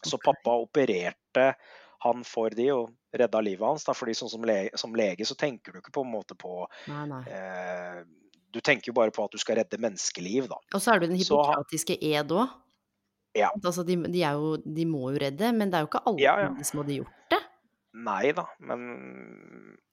[0.02, 1.54] Så pappa opererte
[2.02, 3.84] han for de og redda livet hans.
[3.84, 6.64] Da, fordi sånn som, lege, som lege så tenker du ikke på en måte på
[6.88, 7.22] Nei, nei.
[7.28, 8.02] eh,
[8.50, 10.58] Du tenker jo bare på at du skal redde menneskeliv, da.
[10.74, 12.50] Og så er det den hippokratiske ed òg.
[13.38, 13.52] Ja.
[13.62, 16.34] Altså, de, de, jo, de må jo redde, men det er jo ikke alle Ja,
[16.42, 16.50] ja.
[16.66, 17.38] som hadde gjort det.
[18.06, 18.82] Nei da, men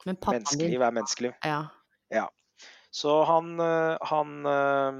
[0.06, 1.38] Men menneskeliv er menneskeliv.
[1.46, 2.26] Ja.
[2.98, 5.00] Så han, eh, han eh,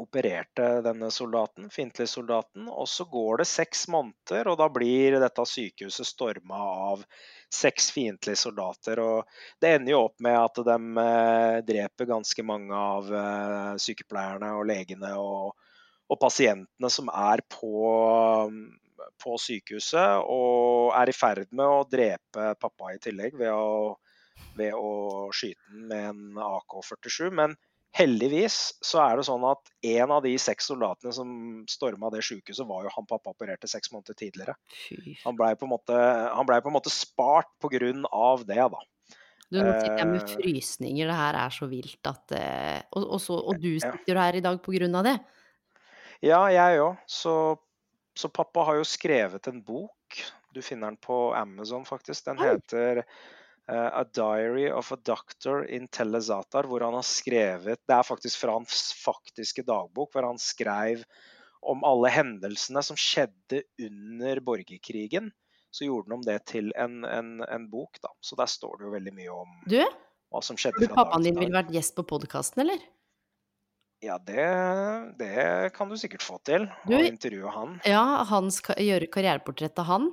[0.00, 5.46] opererte denne soldaten, fiendtlige soldaten, og så går det seks måneder, og da blir dette
[5.46, 6.60] sykehuset storma
[6.90, 7.04] av
[7.52, 9.02] seks fiendtlige soldater.
[9.04, 14.52] Og det ender jo opp med at de eh, dreper ganske mange av eh, sykepleierne
[14.58, 15.56] og legene og,
[16.10, 17.72] og pasientene som er på,
[19.20, 23.98] på sykehuset, og er i ferd med å drepe pappa i tillegg ved å
[24.56, 27.30] ved å skyte den med en AK-47.
[27.34, 27.56] Men
[27.96, 31.30] heldigvis så er det sånn at en av de seks soldatene som
[31.70, 34.54] storma det sykehuset, var jo han pappa opererte seks måneder tidligere.
[35.24, 37.80] Han blei på, en måte- han ble på en måte spart pga.
[38.46, 38.82] det, da.
[39.50, 40.36] Du, nå sitter jeg med Eh.
[40.38, 44.38] frysninger, det her er så vilt at eh, og, og, så, og du sitter her
[44.38, 45.18] i dag av det.
[46.22, 46.96] Ja, jeg òg.
[47.08, 47.58] Så,
[48.14, 50.22] så pappa har jo skrevet en bok.
[50.54, 52.24] Du finner den på Amazon, faktisk.
[52.26, 53.04] Den heter eh,
[53.70, 58.56] A Diary of a Doctor in Telezatar, hvor han har skrevet Det er faktisk fra
[58.58, 61.04] hans faktiske dagbok, hvor han skrev
[61.62, 65.30] om alle hendelsene som skjedde under borgerkrigen.
[65.70, 68.08] Så gjorde han om det til en, en, en bok, da.
[68.24, 69.76] Så der står det jo veldig mye om Du,
[70.32, 72.80] hva som tror skjedde du fra dag pappaen din ville vært gjest på podkasten, eller?
[74.02, 74.48] Ja, det,
[75.20, 76.64] det kan du sikkert få til.
[76.88, 77.76] Du- Å intervjue han.
[77.84, 80.10] Ja, han skal gjøre karriereportrett av han.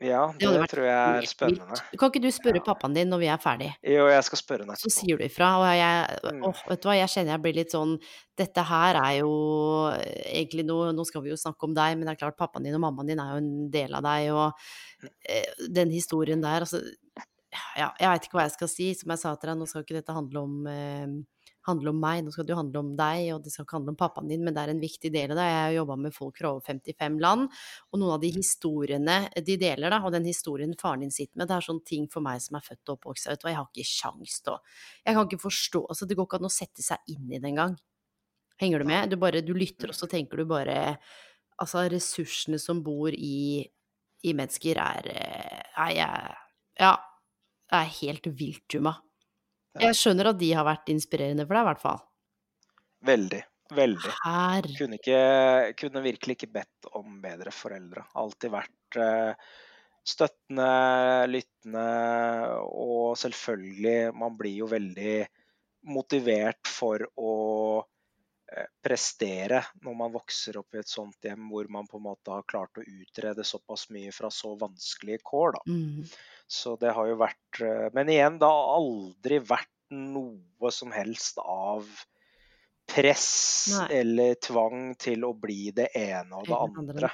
[0.00, 1.78] Ja, Det det tror jeg er spennende.
[1.98, 2.62] Kan ikke du spørre Ja.
[2.62, 3.70] pappaen din når vi er ferdig?
[3.82, 5.48] Jo, jeg skal spørre henne Så sier du ifra.
[5.58, 6.42] Og jeg Mm.
[6.44, 7.98] å, vet du hva, jeg kjenner jeg blir litt sånn
[8.36, 9.32] Dette her er jo
[10.30, 12.74] egentlig noe Nå skal vi jo snakke om deg, men det er klart pappaen din
[12.74, 14.52] og mammaen din er jo en del av deg, og
[15.28, 16.80] eh, den historien der, altså
[17.76, 18.94] Ja, jeg veit ikke hva jeg skal si.
[18.94, 21.06] Som jeg sa til deg, nå skal ikke dette handle om eh,
[21.68, 23.94] handle om meg, nå skal det jo handle om deg, og det skal ikke handle
[23.94, 25.46] om pappaen din, men det er en viktig del av det.
[25.48, 27.46] Jeg har jobba med folk fra over 55 land,
[27.92, 31.50] og noen av de historiene de deler, da, og den historien faren din sitter med,
[31.50, 33.60] det er sånne ting for meg som er født og oppvokst vet du hva, jeg
[33.60, 34.58] har ikke sjans til å
[35.06, 37.48] Jeg kan ikke forstå Altså, det går ikke an å sette seg inn i det
[37.50, 37.76] engang.
[38.60, 39.10] Henger du med?
[39.10, 40.98] Du bare Du lytter, og så tenker du bare
[41.58, 43.64] Altså, ressursene som bor i,
[44.24, 46.36] i mennesker, er eh, Nei, jeg
[46.80, 46.96] Ja.
[47.68, 48.94] Det er helt vilt, Juma.
[49.78, 52.02] Jeg skjønner at de har vært inspirerende for deg, i hvert fall.
[53.08, 53.42] Veldig.
[53.76, 54.12] Veldig.
[54.78, 55.18] Kunne, ikke,
[55.76, 58.06] kunne virkelig ikke bedt om bedre foreldre.
[58.16, 59.50] Alltid vært uh,
[60.08, 60.70] støttende,
[61.28, 61.84] lyttende,
[62.64, 65.18] og selvfølgelig Man blir jo veldig
[65.88, 67.34] motivert for å
[67.78, 72.34] eh, prestere når man vokser opp i et sånt hjem hvor man på en måte
[72.34, 75.54] har klart å utrede såpass mye fra så vanskelige kår.
[75.54, 75.62] Da.
[75.70, 76.10] mm,
[76.48, 81.40] Så det har jo vært eh, Men igjen, det har aldri vært noe som helst
[81.40, 81.86] av
[82.88, 83.28] press
[83.74, 83.88] Nei.
[84.00, 87.10] eller tvang til å bli det ene og det andre.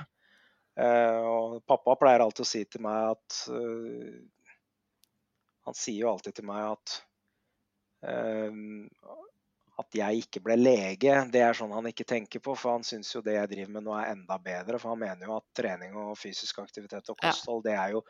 [0.78, 4.14] Eh, og pappa pleier alltid å si til meg at eh,
[5.66, 6.96] Han sier jo alltid til meg at
[9.80, 12.52] at jeg ikke ble lege, det er sånn han ikke tenker på.
[12.54, 14.78] For han syns jo det jeg driver med nå er enda bedre.
[14.78, 18.02] For han mener jo at trening og fysisk aktivitet og kosthold, det, er jo,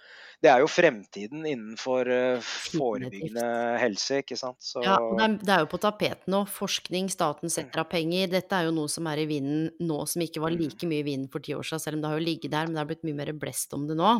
[0.44, 3.46] det er jo fremtiden innenfor eh, forebyggende
[3.80, 4.60] helse, ikke sant.
[4.64, 6.42] Så Ja, og det er, det er jo på tapeten nå.
[6.52, 7.54] Forskning, staten Mm.
[7.56, 8.28] setter av penger.
[8.36, 10.60] Dette er jo noe som er i vinden nå, som ikke var Mm.
[10.66, 12.66] like mye i vinden for ti år siden, selv om det har jo ligget der,
[12.68, 14.12] men det har blitt mye mer blest om det nå.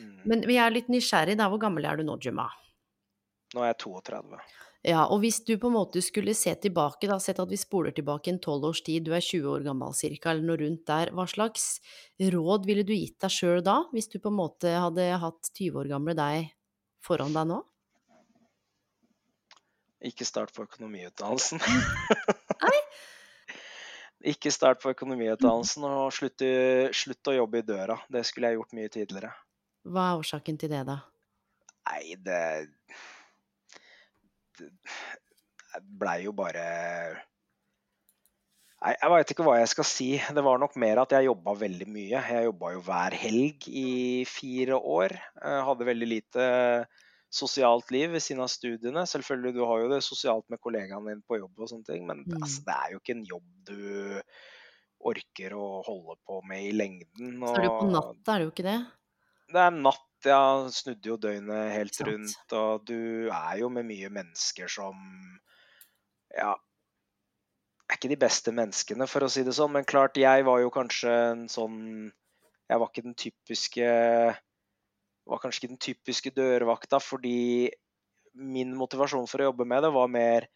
[0.00, 1.48] mm, Men jeg er litt nysgjerrig, da.
[1.48, 2.50] Hvor gammel er du nå, Juma?
[3.54, 4.38] nå er jeg 32.
[4.86, 7.90] Ja, og hvis du på en måte skulle se tilbake, da, sett at vi spoler
[7.94, 11.10] tilbake en tolv års tid, du er 20 år gammel cirka, eller noe rundt der,
[11.16, 11.80] hva slags
[12.22, 15.80] råd ville du gitt deg sjøl da, hvis du på en måte hadde hatt 20
[15.82, 16.52] år gamle deg
[17.02, 17.58] foran deg nå?
[20.06, 21.58] Ikke start på økonomiutdannelsen.
[22.62, 22.78] Nei?
[24.36, 26.46] Ikke start på økonomiutdannelsen og slutt,
[26.94, 27.98] slutt å jobbe i døra.
[28.10, 29.34] Det skulle jeg gjort mye tidligere.
[29.86, 31.00] Hva er årsaken til det, da?
[31.90, 32.40] Nei, det
[32.86, 33.15] Det
[36.00, 36.66] blei jo bare
[38.84, 40.06] Nei, jeg veit ikke hva jeg skal si.
[40.36, 42.20] Det var nok mer at jeg jobba veldig mye.
[42.20, 45.14] Jeg jobba jo hver helg i fire år.
[45.40, 46.44] Jeg hadde veldig lite
[47.32, 49.02] sosialt liv ved siden av studiene.
[49.08, 52.22] Selvfølgelig, du har jo det sosialt med kollegaene dine på jobb og sånne ting, men
[52.28, 52.36] Mm.
[52.42, 54.22] altså, det er jo ikke en jobb du
[55.10, 57.40] orker å holde på med i lengden.
[57.42, 58.78] Så er det jo på og- natta, er det jo ikke det?
[59.56, 60.68] det er natt, ja.
[60.72, 62.54] Snudde jo døgnet helt rundt.
[62.56, 64.96] Og du er jo med mye mennesker som
[66.36, 66.54] Ja.
[67.86, 69.72] Er ikke de beste menneskene, for å si det sånn.
[69.72, 72.12] Men klart, jeg var jo kanskje en sånn
[72.66, 73.86] Jeg var ikke den typiske
[75.26, 77.70] Var kanskje ikke den typiske dørvakta, fordi
[78.36, 80.46] min motivasjon for å jobbe med det var mer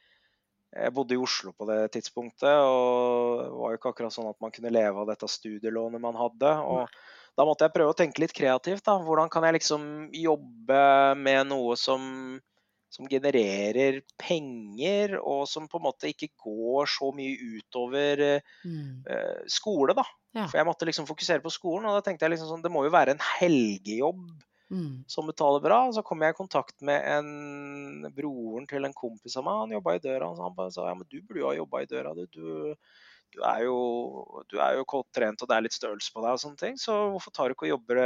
[0.71, 4.39] jeg bodde i Oslo på det tidspunktet, og det var jo ikke akkurat sånn at
[4.43, 6.53] man kunne leve av dette studielånet man hadde.
[6.63, 6.93] og
[7.39, 8.85] da måtte jeg prøve å tenke litt kreativt.
[8.85, 8.99] da.
[9.01, 10.81] Hvordan kan jeg liksom jobbe
[11.17, 12.41] med noe som,
[12.93, 18.25] som genererer penger, og som på en måte ikke går så mye utover
[18.67, 19.07] Mm.
[19.09, 20.05] uh, skole, da.
[20.37, 20.47] Ja.
[20.47, 22.85] For jeg måtte liksom fokusere på skolen, og da tenkte jeg liksom sånn, det må
[22.87, 24.27] jo være en helgejobb
[24.71, 25.03] Mm.
[25.11, 25.79] som betaler bra.
[25.91, 29.57] Så kom jeg i kontakt med en broren til en kompis av meg.
[29.65, 30.29] Han jobba i døra.
[30.31, 32.27] Og han bare sa ja, men du burde jo ha jobba i døra, du.
[32.31, 32.77] du.
[33.31, 33.77] Du er jo,
[34.51, 36.79] du er jo godt trent og det er litt størrelse på deg og sånne ting,
[36.81, 38.01] så hvorfor tar du ikke og jobber,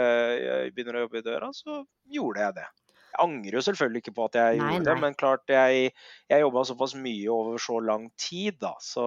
[0.77, 1.49] begynner å jobbe i døra?
[1.57, 1.83] Så
[2.13, 2.67] gjorde jeg det.
[3.15, 4.89] Jeg angrer jo selvfølgelig ikke på at jeg Nei, gjorde nei.
[4.91, 5.91] det, men klart jeg,
[6.33, 8.73] jeg jobba såpass mye over så lang tid, da.
[8.83, 9.05] Så,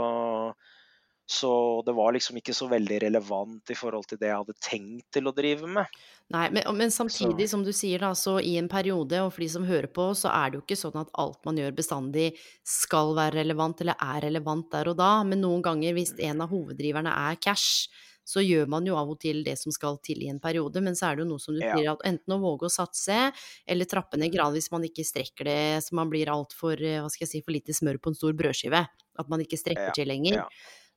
[1.30, 5.08] så det var liksom ikke så veldig relevant i forhold til det jeg hadde tenkt
[5.12, 5.86] til å drive med.
[6.32, 9.42] Nei, men, men samtidig, Så- som du sier, da, så i en periode, og for
[9.44, 12.30] de som hører på, så er det jo ikke sånn at alt man gjør bestandig
[12.64, 16.50] skal være relevant, eller er relevant der og da, men noen ganger, hvis en av
[16.52, 17.88] hoveddriverne er cash,
[18.28, 20.96] så gjør man jo av og til det som skal til i en periode, men
[21.00, 21.76] så er det jo noe som du Ja.
[21.78, 23.32] sier, at enten å våge å satse,
[23.66, 27.24] eller trappe ned gradvis man ikke strekker det, så man blir altfor, eh, hva skal
[27.26, 28.86] jeg si, for lite smør på en stor brødskive,
[29.20, 30.34] at man ikke strekker Ja, til lenger.
[30.44, 30.48] ja.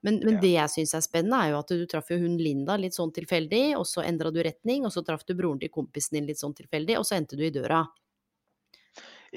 [0.02, 0.40] Men, men Ja.
[0.40, 3.12] det jeg syns er spennende, er jo at du traff jo hun Linda litt sånn
[3.12, 6.38] tilfeldig, og så endra du retning, og så traff du broren til kompisen din litt
[6.40, 7.82] sånn tilfeldig, og så endte du i døra.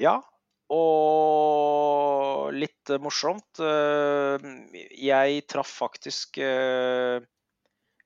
[0.00, 0.16] Ja,
[0.74, 3.60] og litt morsomt.
[3.60, 4.38] eh,
[4.98, 7.20] Jeg traff faktisk eh,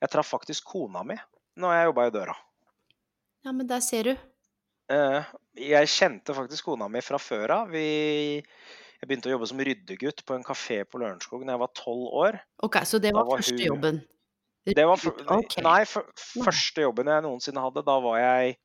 [0.01, 1.17] Jeg traff faktisk kona mi
[1.59, 2.35] når jeg jobba i døra.
[3.45, 4.13] Ja, men der ser du.
[4.91, 5.25] Eh,
[5.59, 7.69] jeg kjente faktisk kona mi fra før av.
[7.73, 8.43] Vi-
[8.99, 12.07] Jeg begynte å jobbe som ryddegutt på en kafé på Lørenskog da jeg var tolv
[12.19, 12.39] år.
[12.67, 14.01] Ok, så det var var første hun- jobben?
[14.69, 15.63] Det var for, okay.
[15.65, 16.05] Nei, for,
[16.45, 18.57] første jobben jeg noensinne hadde, da var jeg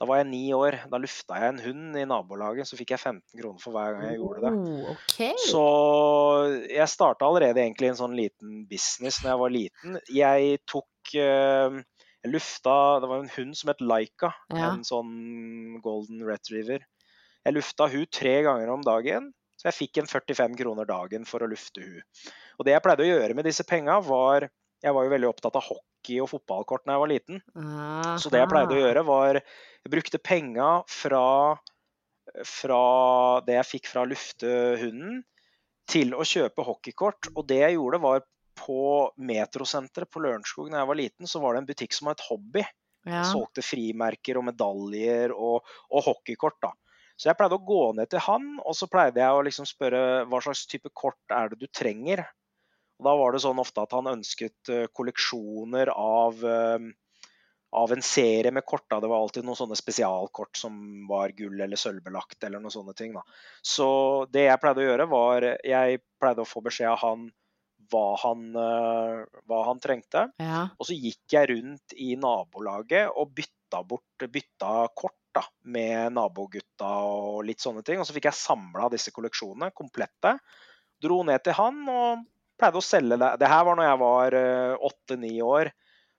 [0.00, 0.76] da var jeg ni år.
[0.90, 4.08] Da lufta jeg en hund i nabolaget, så fikk jeg 15 kroner for hver gang
[4.10, 4.86] jeg gjorde det.
[4.92, 5.34] Okay.
[5.46, 5.62] Så
[6.68, 10.00] jeg starta allerede egentlig en sånn liten business når jeg var liten.
[10.12, 11.78] Jeg tok eh,
[12.24, 14.32] Jeg lufta Det var en hund som het Laika.
[14.50, 14.72] Ja.
[14.74, 16.84] En sånn golden retriever.
[17.44, 19.32] Jeg lufta hun tre ganger om dagen,
[19.64, 22.02] så jeg fikk en 45 kroner dagen for å lufte hun.
[22.60, 24.50] Og det jeg pleide å gjøre med disse penga, var
[24.84, 27.38] Jeg var jo veldig opptatt av hockey og fotballkort da jeg var liten.
[28.20, 31.56] Så det jeg pleide å gjøre, var Jeg brukte penga fra,
[32.44, 32.82] fra
[33.46, 35.22] det jeg fikk fra luftehunden,
[35.88, 37.32] til å kjøpe hockeykort.
[37.32, 38.28] Og det jeg gjorde, var
[38.60, 42.20] på Metrosenteret på Lørenskog da jeg var liten, så var det en butikk som het
[42.28, 42.68] Hobby.
[43.08, 43.24] Ja.
[43.28, 46.60] Solgte frimerker og medaljer og, og hockeykort.
[46.60, 46.76] da.
[47.14, 50.00] Så jeg pleide å gå ned til han, og så pleide jeg å liksom spørre
[50.30, 52.24] hva slags type kort er det du trenger.
[52.98, 56.88] Og da var det sånn ofte at han ønsket eh, kolleksjoner av, eh,
[57.74, 58.86] av en serie med kort.
[58.90, 59.00] Da.
[59.02, 60.76] Det var alltid noen sånne spesialkort som
[61.10, 63.14] var gull- eller sølvbelagt, eller noen sånne ting.
[63.14, 63.22] Da.
[63.62, 63.88] Så
[64.34, 67.30] det jeg pleide å gjøre, var Jeg pleide å få beskjed av han
[67.92, 70.28] hva han, eh, hva han trengte.
[70.40, 70.68] ja.
[70.78, 76.90] Og så gikk jeg rundt i nabolaget og bytta bort bytta kort da, med nabogutta
[77.04, 78.00] og litt sånne ting.
[78.00, 80.36] Og så fikk jeg samla disse kolleksjonene komplette.
[81.02, 82.24] Dro ned til han og
[82.58, 83.32] pleide å selge det.
[83.42, 84.38] Det her var når jeg var
[84.90, 85.72] åtte-ni år.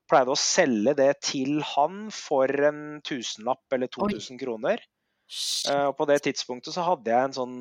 [0.06, 4.84] Pleide å selge det til han for en tusenlapp eller 2000 kroner.
[5.26, 5.72] Shit.
[5.72, 7.56] Eh, Og på det tidspunktet så hadde jeg en sånn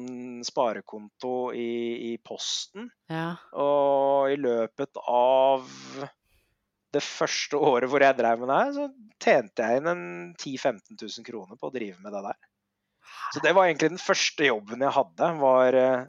[0.44, 2.90] sparekonto i, i Posten.
[3.08, 3.36] Ja.
[3.56, 5.64] Og i løpet av
[6.94, 8.88] det første året hvor jeg drev med det her, så
[9.22, 10.04] tjente jeg inn en
[10.38, 12.38] 10 000-15 000 kroner på å drive med det der.
[13.34, 15.30] Så det var egentlig den første jobben jeg hadde.
[15.40, 16.04] var eh,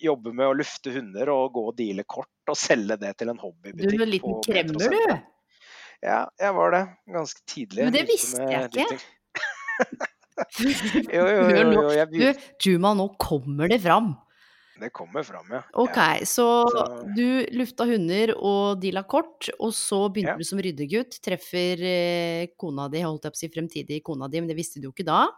[0.00, 3.36] Jobbe med å lufte hunder og gå og deale kort og selge det til en
[3.36, 3.98] Du hobbybutikk.
[3.98, 5.18] er en liten kremmer, du.
[6.00, 6.80] Ja, jeg var det.
[7.12, 7.84] Ganske tidlig.
[7.84, 9.00] Men det visste jeg ikke.
[11.18, 12.48] jo, jo, jo, jo, jeg Du.
[12.64, 14.14] Juma, nå kommer det fram.
[14.80, 15.62] Det kommer fram, ja.
[15.78, 20.36] Ok, så Så- du lufta hunder og deala kort, og så begynte Ja.
[20.36, 21.20] du som ryddegutt.
[21.20, 24.80] Treffer eh, kona di, holdt jeg på å si fremtidig kona di, men det visste
[24.80, 25.28] du jo ikke da.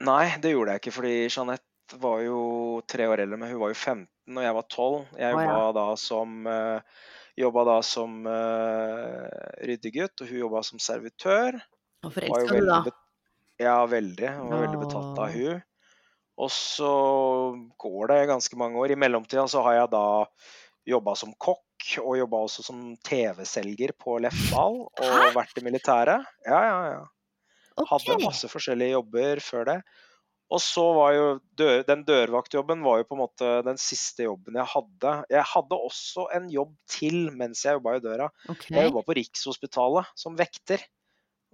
[0.00, 3.68] Nei, det gjorde jeg ikke, fordi Jeanette var jo tre år eldre, men hun var
[3.68, 5.06] jo 15 og jeg var 12.
[5.18, 5.50] Jeg ah, ja.
[5.50, 6.80] jobba da som, uh,
[7.36, 9.28] jobba da som eh,
[9.66, 11.60] ryddegutt, og hun jobba som servitør.
[12.04, 12.80] Og forelska du da.
[13.60, 14.24] Ja, veldig.
[14.24, 15.62] Jeg var veldig betatt av hun.
[16.40, 16.90] Og så
[17.80, 18.94] går det ganske mange år.
[18.94, 20.04] I mellomtida så har jeg da
[20.88, 21.66] jobba som kokk,
[22.02, 25.32] og jobba også som TV-selger på Lefdal, og Hæ?
[25.36, 26.28] vært i militæret.
[26.46, 27.02] Ja, ja, ja.
[27.76, 27.88] Okay.
[27.92, 29.80] Hadde masse forskjellige jobber før det.
[30.50, 31.26] Og så var jo
[31.58, 35.12] dør, den dørvaktjobben var jo på en måte den siste jobben jeg hadde.
[35.30, 38.26] Jeg hadde også en jobb til mens jeg jobba i døra.
[38.50, 38.74] Okay.
[38.74, 40.82] Jeg jobba på Rikshospitalet som vekter.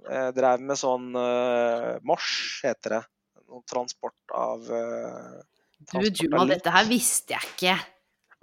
[0.06, 2.30] Jeg drev med sånn uh, Mors,
[2.64, 3.02] heter det.
[3.46, 5.36] Noen transport av uh,
[5.92, 7.76] Du, Juma, dette her visste jeg ikke.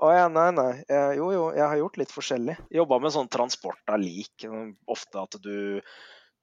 [0.04, 0.72] Å ja, nei, nei.
[0.90, 2.56] Jeg, jo, jo, jeg har gjort litt forskjellig.
[2.74, 4.46] Jobba med sånn transport av lik.
[4.90, 5.84] Ofte at du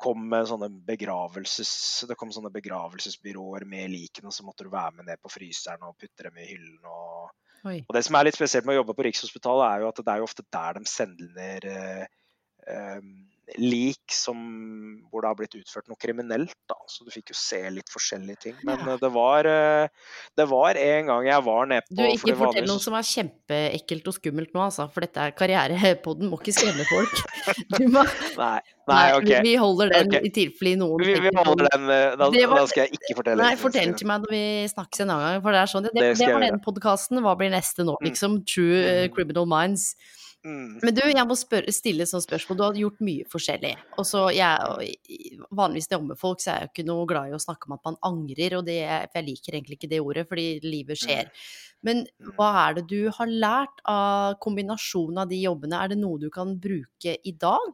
[0.00, 1.72] kom med sånne begravelses...
[2.08, 5.84] Det kom sånne begravelsesbyråer med likene, og så måtte du være med ned på fryseren
[5.88, 6.78] og putte dem i hyllen.
[6.88, 7.34] Og,
[7.82, 10.14] og det som er litt spesielt med å jobbe på Rikshospitalet, er jo at det
[10.14, 12.06] er jo ofte der de sender eh,
[12.70, 13.02] eh,
[13.58, 14.36] lik som,
[15.10, 16.52] hvor det har blitt utført noe kriminelt.
[16.70, 16.76] Da.
[16.86, 18.54] Så du fikk jo se litt forskjellige ting.
[18.64, 18.92] Men Ja.
[18.94, 19.88] eh, det var eh,
[20.36, 24.06] det var en gang jeg var nede på Du, ikke fortell noe som er kjempeekkelt
[24.12, 27.16] og skummelt nå, altså, for dette er karrierepodden, må ikke skremme folk.
[27.80, 28.02] Du må,
[28.36, 28.60] Nei,
[28.90, 29.30] nei, ok.
[29.46, 30.26] vi, holder den okay.
[30.26, 33.42] i tilfelle noen Vi, vi holder den eh, da, var- da skal jeg ikke fortelle
[33.42, 35.86] Nei, fortell til meg når vi snakkes en annen gang, for det er sånn.
[35.88, 37.20] Det, det, Det var den podkasten.
[37.24, 38.06] Hva blir neste nå, Mm.
[38.10, 38.40] liksom?
[38.46, 39.14] True Mm.
[39.14, 39.94] Criminal Minds.
[40.40, 40.78] Mm.
[40.80, 42.56] Men du, jeg må spørre, stille sånt spørsmål.
[42.56, 43.74] Du har gjort mye forskjellig.
[44.00, 44.94] Og så jeg,
[45.52, 47.42] Vanligvis når jeg jobber med folk, så er jeg jo ikke noe glad i å
[47.42, 51.00] snakke om at man angrer, og det, jeg liker egentlig ikke det ordet, fordi livet
[51.00, 51.28] skjer.
[51.84, 52.34] Men Mm.
[52.36, 55.80] hva er det du har lært av kombinasjonen av de jobbene?
[55.80, 57.72] Er det noe du kan bruke i dag?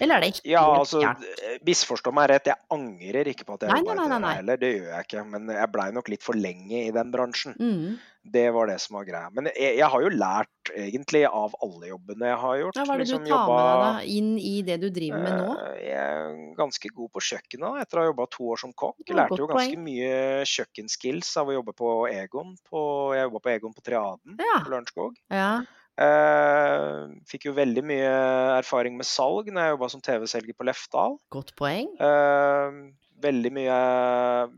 [0.00, 1.26] Eller er det ikke Ja, altså, gærent?
[1.68, 4.34] misforstå meg rett, jeg angrer ikke på at jeg jobba i nei.
[4.38, 5.24] heller, det gjør jeg ikke.
[5.28, 7.54] Men jeg blei nok litt for lenge i den bransjen.
[7.60, 7.98] Mm.
[8.24, 9.28] Det var det som var greia.
[9.34, 12.76] Men jeg, jeg har jo lært egentlig av alle jobbene jeg har gjort.
[12.78, 14.88] Ja, hva er det Liksom du tar jobba- med deg da, inn i det du
[14.94, 15.56] driver med nå?
[15.58, 18.96] Eh, Jeg er ganske god på kjøkkenet etter å ha jobba to år som kokk.
[19.06, 19.84] Jeg Lærte jo ganske poeng.
[19.84, 22.56] mye kjøkkenskills av å jobbe på Egon.
[22.70, 24.62] På, jeg jobba på Egon på Triaden Ja.
[24.62, 25.16] på Lørenskog.
[25.28, 25.62] Ja.
[26.00, 28.12] Eh, fikk jo veldig mye
[28.56, 31.18] erfaring med salg når jeg jobba som TV-selger på Lefdal.
[31.34, 31.90] Godt poeng.
[32.00, 32.88] Uh,
[33.22, 33.74] veldig mye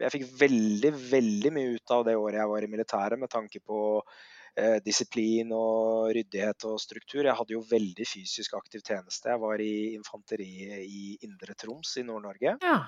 [0.05, 3.61] Jeg fikk veldig, veldig mye ut av det året jeg var i militæret med tanke
[3.67, 7.25] på uh, disiplin og ryddighet og struktur.
[7.27, 9.35] Jeg hadde jo veldig fysisk aktiv tjeneste.
[9.35, 12.59] Jeg var i infanteriet i Indre Troms i Nord-Norge.
[12.63, 12.79] Ja.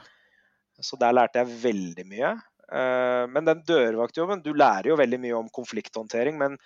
[0.79, 2.37] Så der lærte jeg veldig mye.
[2.67, 6.57] Men den dørvaktjobben Du lærer jo veldig mye om konflikthåndtering, men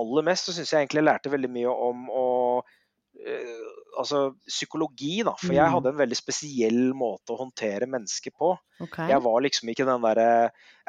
[0.00, 2.26] aller mest så syns jeg egentlig jeg lærte veldig mye om å
[2.60, 3.68] uh,
[4.00, 5.32] Altså psykologi, da.
[5.36, 5.72] For jeg Mm.
[5.74, 8.52] hadde en veldig spesiell måte å håndtere mennesker på.
[8.80, 9.08] Okay.
[9.10, 10.26] Jeg var liksom ikke den derre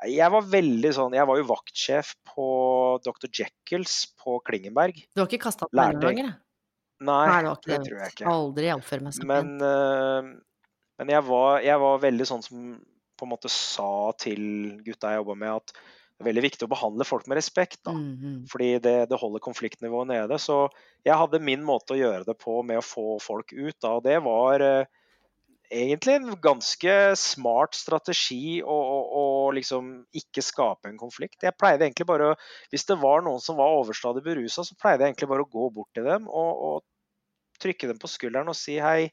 [0.08, 2.46] Jeg var veldig sånn Jeg var jo vaktsjef på
[3.04, 3.28] Dr.
[3.28, 5.02] Jekylls på Klingenberg.
[5.16, 6.30] Du har ikke kasta opp noen ganger?
[6.30, 6.38] da?
[7.02, 8.30] Nei, Nei, det det tror jeg ikke.
[8.30, 10.30] Aldri iallfall meg Men, eh,
[11.02, 12.68] men jeg, var, jeg var veldig sånn som
[13.18, 15.74] på en måte sa til gutta jeg jobba med, at
[16.22, 17.80] det er veldig viktig å behandle folk med respekt.
[17.88, 17.96] da.
[17.98, 18.46] Mm.
[18.52, 20.38] Fordi det, det holder konfliktnivået nede.
[20.38, 20.68] Så
[21.08, 23.78] jeg hadde min måte å gjøre det på med å få folk ut.
[23.82, 24.92] Da, og det var eh,
[25.72, 29.26] egentlig en ganske smart strategi å, å, å
[29.58, 29.92] liksom
[30.22, 31.42] ikke skape en konflikt.
[31.42, 35.08] Jeg pleide egentlig bare å, Hvis det var noen som var overstadig berusa, så pleide
[35.08, 38.58] jeg egentlig bare å gå bort til dem og, og trykke dem på skulderen og
[38.58, 39.10] si hei.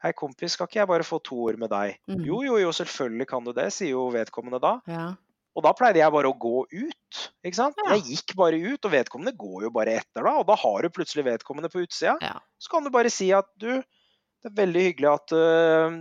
[0.00, 1.98] Hei, kompis, skal ikke jeg bare få to ord med deg?
[2.08, 2.22] Mm.
[2.24, 4.78] Jo, jo, jo, selvfølgelig kan du det, sier jo vedkommende da.
[4.88, 5.10] Ja.
[5.58, 7.20] Og da pleide jeg bare å gå ut.
[7.42, 7.80] ikke sant?
[7.82, 7.96] Ja.
[7.96, 10.36] Jeg gikk bare ut, og vedkommende går jo bare etter da.
[10.38, 12.14] Og da har du plutselig vedkommende på utsida.
[12.22, 12.36] Ja.
[12.62, 15.96] Så kan du bare si at du, det er veldig hyggelig at uh,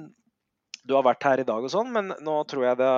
[0.89, 2.91] du har vært her i dag og sånn, men nå tror, jeg det,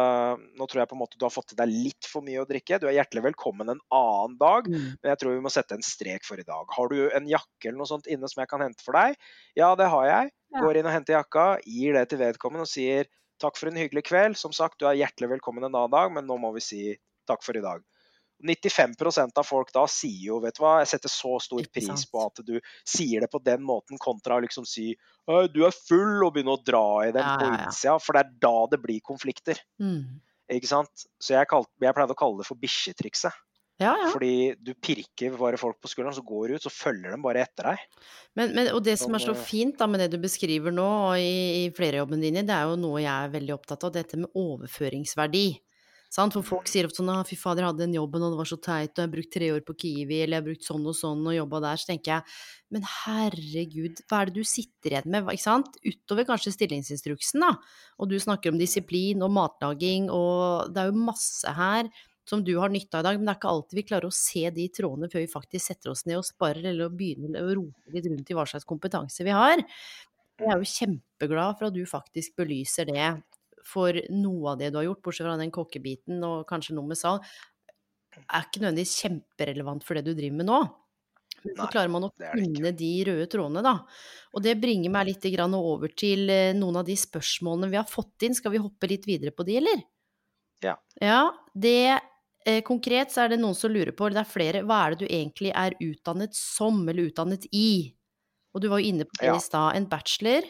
[0.59, 2.47] nå tror jeg på en måte du har fått i deg litt for mye å
[2.47, 2.77] drikke.
[2.83, 4.91] Du er hjertelig velkommen en annen dag, Mm.
[5.01, 6.67] men jeg tror vi må sette en strek for i dag.
[6.75, 9.15] Har du en jakke eller noe sånt inne som jeg kan hente for deg?
[9.59, 10.31] Ja, det har jeg.
[10.51, 10.61] Ja.
[10.67, 13.07] Går inn og henter jakka, gir det til vedkommende og sier
[13.41, 14.37] takk for en hyggelig kveld.
[14.39, 16.83] Som sagt, du er hjertelig velkommen en annen dag, men nå må vi si
[17.29, 17.83] takk for i dag.
[18.41, 22.23] 95% av folk da sier jo, vet du hva, jeg setter så stor pris på
[22.23, 22.55] at du
[22.87, 24.91] sier det på den måten, kontra å liksom si
[25.29, 27.99] «Øy, du er full, og begynne å dra i den Ja, på innsida.
[28.01, 29.61] For det er da det blir konflikter.
[29.81, 30.21] Mm.
[30.57, 31.05] ikke sant?
[31.21, 33.37] Så jeg, kalt, jeg pleide å kalle det for bikkjetrikset.
[33.81, 34.09] Ja, ja.
[34.13, 37.41] Fordi du pirker bare folk på skulderen, så går du ut, så følger de bare
[37.45, 37.87] etter deg.
[38.37, 40.87] Men, men, og det som er så eh, fint da med det du beskriver nå
[41.09, 44.21] og i, i flerjobbene dine, det er jo noe jeg er veldig opptatt av, dette
[44.21, 45.47] med overføringsverdi.
[46.11, 46.35] Sant?
[46.35, 48.57] For folk sier ofte sånn fy fader, jeg hadde den jobben, og det var så
[48.59, 50.97] teit, og jeg har brukt tre år på Kiwi, eller jeg har brukt sånn og
[50.97, 51.79] sånn og jobba der.
[51.79, 52.35] Så tenker jeg,
[52.75, 55.79] men herregud, hva er det du sitter igjen med, ikke sant?
[55.87, 57.53] Utover kanskje stillingsinstruksen, da.
[58.03, 61.87] Og du snakker om disiplin og matlaging, og det er jo masse her
[62.31, 64.15] som du har nytte av i dag, men det er ikke alltid vi klarer å
[64.15, 67.95] se de trådene før vi faktisk setter oss ned og sparer, eller begynner å rote
[67.95, 69.63] litt rundt i hva slags kompetanse vi har.
[70.41, 73.09] Jeg er jo kjempeglad for at du faktisk belyser det
[73.67, 76.99] for noe av det du har gjort, bortsett fra den kokkebiten og kanskje noe med
[76.99, 77.25] salg,
[78.21, 80.61] er ikke nødvendigvis kjemperelevant for det du driver med nå.
[81.41, 83.75] Men så klarer man å finne de røde trådene, da.
[84.35, 85.25] Og det bringer meg litt
[85.57, 88.37] over til eh, noen av de spørsmålene vi har fått inn.
[88.37, 89.81] Skal vi hoppe litt videre på de, eller?
[90.61, 90.75] Ja.
[91.01, 91.97] Ja, det
[92.65, 94.99] Konkret så er det noen som lurer på, eller det er flere, hva er det
[95.07, 97.93] du egentlig er utdannet som, eller utdannet i?
[98.55, 99.35] Og du var jo inne på det Ja.
[99.37, 100.41] i stad, en bachelor.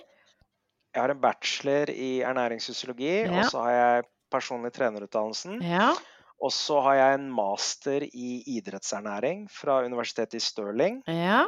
[0.94, 3.40] Jeg har en bachelor i ernæringsfysiologi, Ja.
[3.40, 5.62] og så har jeg personlig trenerutdannelsen.
[5.62, 5.94] Ja.
[6.42, 11.04] Og så har jeg en master i idrettsernæring fra Universitetet i Stirling.
[11.08, 11.46] Ja.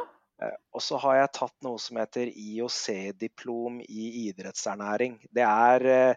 [0.74, 5.18] Og så har jeg tatt noe som heter IOC-diplom i idrettsernæring.
[5.32, 6.14] Det er, eh,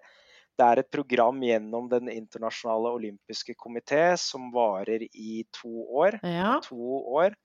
[0.58, 6.20] det er et program gjennom Den internasjonale olympiske komité som varer i to år.
[6.26, 6.58] Ja.
[6.66, 7.36] To år.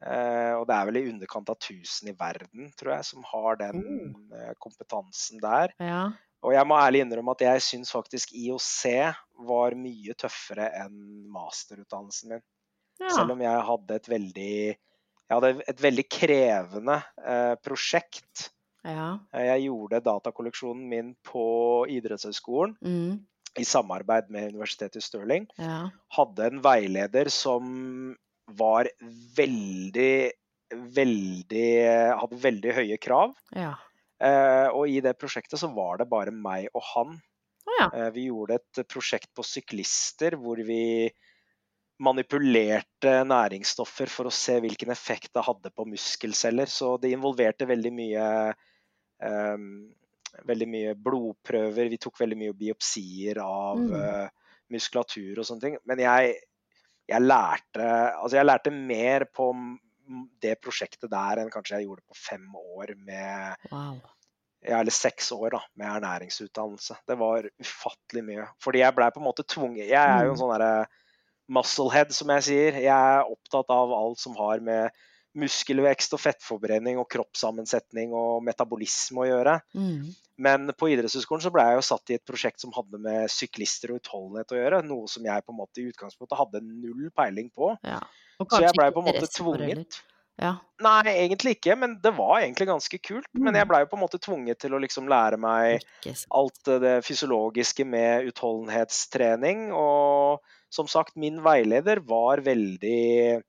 [0.00, 3.60] Eh, og det er vel i underkant av 1000 i verden, tror jeg, som har
[3.60, 4.34] den mm.
[4.62, 5.74] kompetansen der.
[5.78, 6.02] Ja.
[6.40, 8.70] Og jeg må ærlig innrømme at jeg syns faktisk IOC
[9.48, 12.46] var mye tøffere enn masterutdannelsen min.
[13.02, 13.10] ja.
[13.12, 14.54] Selv om jeg hadde et veldig,
[15.26, 18.48] jeg hadde et veldig krevende eh, prosjekt.
[18.84, 19.18] Ja.
[19.34, 23.20] Eh, Jeg gjorde datakolleksjonen min på idrettshøyskolen Mm.
[23.58, 25.46] i samarbeid med Universitetet i Stirling.
[25.58, 25.90] Ja.
[26.16, 28.16] Hadde en veileder som
[28.46, 28.88] var
[29.36, 30.30] veldig,
[30.70, 31.68] veldig
[32.20, 33.34] Hadde veldig høye krav.
[33.54, 33.74] Ja.
[34.20, 37.20] Eh, og i det prosjektet så var det bare meg og han.
[37.78, 37.88] Ja.
[37.94, 41.10] Eh, Vi gjorde et prosjekt på syklister hvor vi
[42.00, 46.66] manipulerte næringsstoffer for å se hvilken effekt det hadde på muskelceller.
[46.70, 48.26] Så det involverte veldig mye
[49.20, 51.90] veldig mye blodprøver.
[51.92, 53.94] Vi tok veldig mye biopsier av Mm.
[53.94, 54.28] eh,
[54.70, 55.76] muskulatur og sånne ting.
[55.84, 56.36] Men jeg,
[57.08, 59.50] jeg lærte Altså, jeg lærte mer på
[60.42, 64.00] det prosjektet der enn kanskje jeg gjorde på fem år med Wow.
[64.62, 66.96] ja, eller seks år da, med ernæringsutdannelse.
[67.06, 68.48] Det var ufattelig mye.
[68.60, 70.42] Fordi jeg blei på en måte tvunget Jeg er jo en Mm.
[70.42, 70.86] sånn derre
[71.48, 72.72] musclehead, som jeg sier.
[72.80, 74.90] Jeg er opptatt av alt som har med
[75.38, 79.56] muskelvekst og fettforbrenning og kroppssammensetning og metabolisme å gjøre.
[79.78, 80.10] Mm.
[80.40, 83.92] Men på idrettshøyskolen så ble jeg jo satt i et prosjekt som hadde med syklister
[83.92, 84.82] og utholdenhet å gjøre.
[84.88, 87.74] Noe som jeg på en måte i utgangspunktet hadde null peiling på.
[87.84, 88.00] Ja.
[88.40, 90.00] Så jeg blei på en måte tvunget.
[90.40, 90.54] Ja.
[90.80, 93.26] Nei, egentlig ikke, men det var egentlig ganske kult.
[93.34, 93.58] Men Mm.
[93.58, 95.84] jeg blei på en måte tvunget til å liksom lære meg
[96.32, 99.70] alt det fysiologiske med utholdenhetstrening.
[99.76, 100.40] Og
[100.72, 103.42] som sagt, min veileder var veldig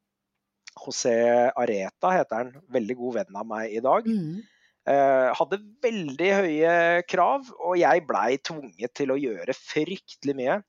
[0.80, 1.16] José
[1.52, 2.54] Areta heter han.
[2.72, 4.08] Veldig god venn av meg i dag.
[4.08, 4.42] Mm.
[4.90, 6.78] Eh, hadde veldig høye
[7.10, 10.62] krav, og jeg blei tvunget til å gjøre fryktelig mye.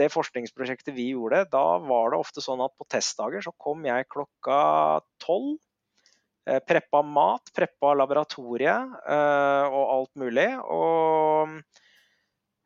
[0.00, 4.08] Det forskningsprosjektet vi gjorde, da var det ofte sånn at på testdager så kom jeg
[4.08, 5.58] klokka tolv.
[6.48, 10.48] Eh, preppa mat, preppa laboratoriet eh, og alt mulig.
[10.64, 11.60] Og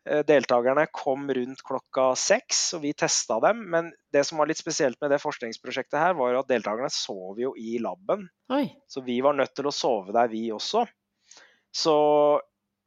[0.04, 3.62] deltakerne kom rundt klokka seks, og vi testa dem.
[3.72, 7.40] Men det som var litt spesielt med det forskningsprosjektet her, var jo at deltakerne sov
[7.40, 8.26] jo i laben.
[8.52, 8.66] Oi.
[8.88, 10.84] Så vi var nødt til å sove der, vi også.
[11.74, 11.96] Så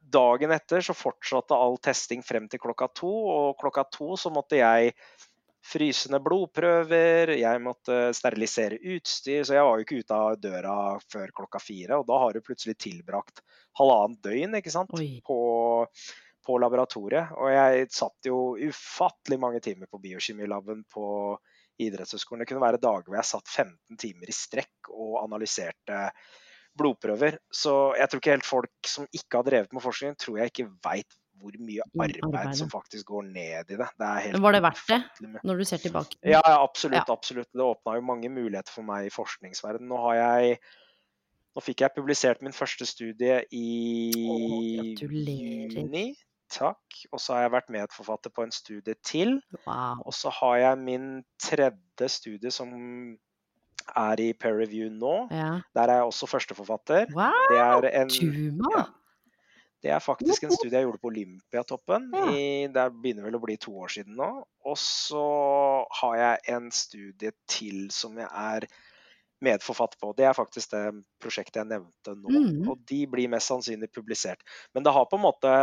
[0.07, 4.61] dagen etter så fortsatte all testing frem til klokka to, og klokka to så måtte
[4.61, 4.93] jeg
[5.67, 10.75] fryse ned blodprøver, jeg måtte sterilisere utstyr, så jeg var jo ikke ute av døra
[11.11, 11.97] før klokka fire.
[11.99, 13.43] Og da har du plutselig tilbrakt
[13.79, 14.93] halvannet døgn ikke sant?
[14.95, 15.17] Oi.
[15.27, 15.39] På,
[16.47, 17.35] på laboratoriet.
[17.35, 21.07] Og jeg satt jo ufattelig mange timer på biokjemilaben på
[21.83, 22.43] idrettshøyskolen.
[22.43, 26.07] Det kunne være dager hvor jeg satt 15 timer i strekk og analyserte
[26.77, 27.39] blodprøver.
[27.53, 30.69] Så jeg tror ikke helt folk som ikke har drevet med forskning, tror jeg ikke
[30.85, 33.77] veit hvor mye arbeid som faktisk går ned i det.
[33.77, 34.99] det er helt Men var det verdt det?
[35.45, 36.17] Når du ser tilbake?
[36.23, 37.09] Ja, ja, absolutt.
[37.13, 37.49] absolutt.
[37.53, 39.89] Det åpna jo mange muligheter for meg i forskningsverdenen.
[39.91, 40.59] Nå har jeg
[41.57, 43.67] Nå fikk jeg publisert min første studie i
[44.77, 45.71] gratulerer.
[45.73, 46.03] juni.
[46.51, 46.99] Takk.
[47.11, 49.37] Og så har jeg vært medforfatter på en studie til.
[49.65, 50.03] Wow.
[50.07, 51.07] Og så har jeg min
[51.41, 52.71] tredje studie som
[53.95, 55.15] er i Pair review nå.
[55.31, 55.51] Ja.
[55.75, 57.11] Der er jeg også førsteforfatter.
[57.15, 57.81] Wow!
[57.83, 58.15] Det er en
[58.75, 58.87] ja.
[59.83, 62.09] Det er faktisk en studie jeg gjorde på Olympiatoppen.
[62.15, 62.25] Ja.
[62.33, 64.29] I, det begynner vel å bli to år siden nå.
[64.65, 65.25] Og så
[66.01, 68.65] har jeg en studie til som jeg er
[69.45, 70.15] medforfatter på.
[70.17, 70.83] Det er faktisk det
[71.21, 72.31] prosjektet jeg nevnte nå.
[72.33, 72.63] Mm.
[72.71, 74.41] Og de blir mest sannsynlig publisert.
[74.73, 75.53] Men det har på en måte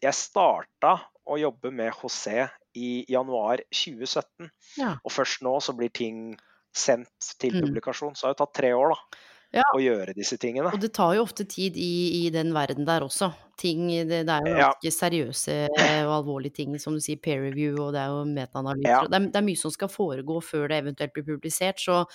[0.00, 0.96] Jeg starta
[1.28, 4.48] å jobbe med José i januar 2017.
[4.80, 4.96] Ja.
[5.04, 6.36] Og først nå så blir ting
[6.74, 7.66] sendt til Mm.
[7.68, 8.14] publikasjon.
[8.16, 9.18] Så det har jo tatt tre år da,
[9.58, 9.62] Ja.
[9.76, 10.72] å gjøre disse tingene.
[10.72, 13.34] Og det tar jo ofte tid i, i den verden der også.
[13.58, 14.72] Ting, det, det er jo Ja.
[14.82, 15.68] seriøse
[16.08, 19.10] og alvorlige ting, som du sier, peer review, og det er jo metaanalyser.
[19.10, 22.06] Det, det er mye som skal foregå før det eventuelt blir publisert, så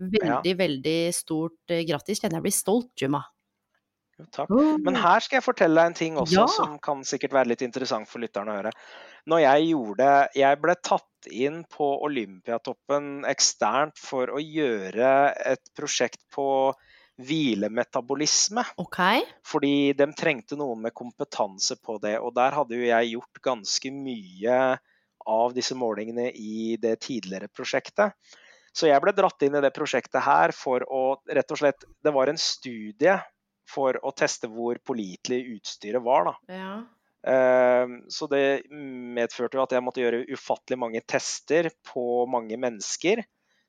[0.00, 2.18] veldig, veldig stort eh, grattis.
[2.20, 3.22] Kjenner jeg blir stolt, Juma.
[4.20, 4.52] Jo, takk.
[4.84, 6.46] Men her skal jeg fortelle deg en ting også Ja.
[6.52, 8.72] som kan sikkert være litt interessant for lytterne å høre.
[9.26, 16.22] Når jeg gjorde Jeg ble tatt inn på Olympiatoppen eksternt for å gjøre et prosjekt
[16.32, 16.74] på
[17.20, 18.64] hvilemetabolisme.
[18.80, 19.22] Okay.
[19.44, 22.18] Fordi de trengte noen med kompetanse på det.
[22.20, 24.60] Og der hadde jo jeg gjort ganske mye
[25.28, 28.16] av disse målingene i det tidligere prosjektet.
[28.72, 32.12] Så jeg ble dratt inn i det prosjektet her for å rett og slett Det
[32.14, 33.18] var en studie
[33.70, 36.30] for å teste hvor pålitelig utstyret var.
[36.30, 36.34] da.
[36.54, 36.72] Ja.
[37.30, 43.22] Eh, Så det medførte jo at jeg måtte gjøre ufattelig mange tester på mange mennesker.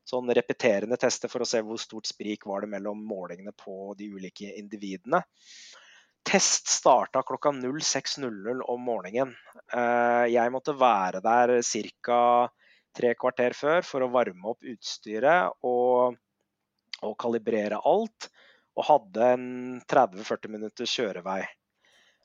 [0.08, 4.08] Sånn repeterende tester for å se hvor stort sprik var det mellom målingene på de
[4.16, 5.22] ulike individene.
[6.26, 9.32] Test starta klokka 06.00 om morgenen.
[9.74, 11.62] Eh, Jeg måtte være der
[12.02, 12.49] ca.
[12.93, 16.18] tre kvarter før for å varme opp utstyret og,
[17.02, 18.28] og kalibrere alt.
[18.80, 19.47] Og hadde en
[19.91, 21.41] 30-40 minutter kjørevei.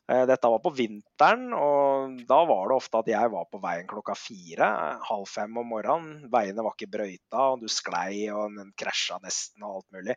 [0.06, 3.88] Eh, Dette var på vinteren, og da var det ofte at jeg var på veien
[3.90, 4.68] klokka fire,
[5.08, 6.28] halv fem om morgenen.
[6.30, 10.16] Veiene var ikke brøyta, og du sklei, og den krasja nesten og alt mulig.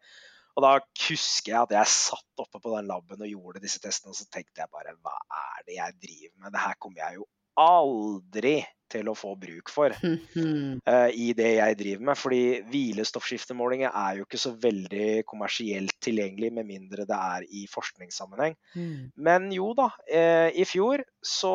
[0.57, 0.75] Og da
[1.07, 4.27] husker jeg at jeg satt oppe på den laben og gjorde disse testene, og så
[4.30, 6.53] tenkte jeg bare hva er det jeg driver med?
[6.53, 7.27] Det her kommer jeg jo
[7.60, 12.20] aldri til å få bruk for eh, i det jeg driver med.
[12.20, 12.41] Fordi
[12.72, 18.57] hvilestoffskiftemålinger er jo ikke så veldig kommersielt tilgjengelig, med mindre det er i forskningssammenheng.
[18.74, 19.10] Mm.
[19.30, 21.53] Men jo da, uh, i fjor så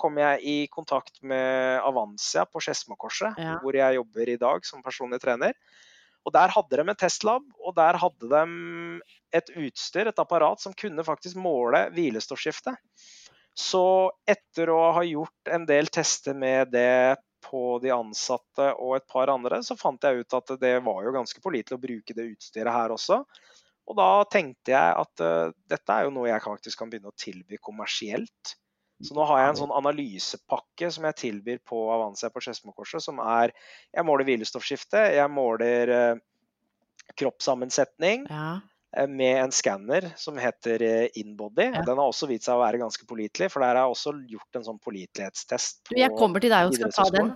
[0.00, 3.58] kom jeg i kontakt med Avancia på Skedsmokorset, Ja.
[3.62, 5.56] hvor jeg jobber i dag som personlig trener.
[6.28, 9.00] Og der hadde de en testlab, og der hadde de
[9.32, 12.74] et utstyr, et apparat, som kunne faktisk måle hvilestoffskifte.
[13.60, 13.84] Så
[14.28, 19.32] etter å ha gjort en del tester med det på de ansatte og et par
[19.32, 22.72] andre, så fant jeg ut at det var jo ganske pålitelig å bruke det utstyret
[22.72, 23.20] her også.
[23.90, 27.18] Og da tenkte jeg at uh, dette er jo noe jeg faktisk kan begynne å
[27.18, 28.54] tilby kommersielt.
[29.00, 33.20] Så nå har jeg en sånn analysepakke som jeg tilbyr på Avansia på Skedsmokorset, som
[33.24, 33.54] er
[33.96, 36.20] Jeg måler hvilestoffskifte, jeg måler uh,
[37.18, 38.60] kroppssammensetning Ja.
[38.96, 41.68] Eh, med en skanner som heter eh, Inbody.
[41.70, 41.84] Ja.
[41.86, 44.66] Den har også vist seg å være ganske pålitelig, for der jeg også gjort en
[44.70, 45.94] sånn pålitelighetstest.
[45.96, 47.32] Jeg kommer til deg og skal ta den.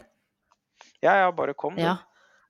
[1.04, 1.78] Ja, ja, bare kom.
[1.78, 1.98] Ja.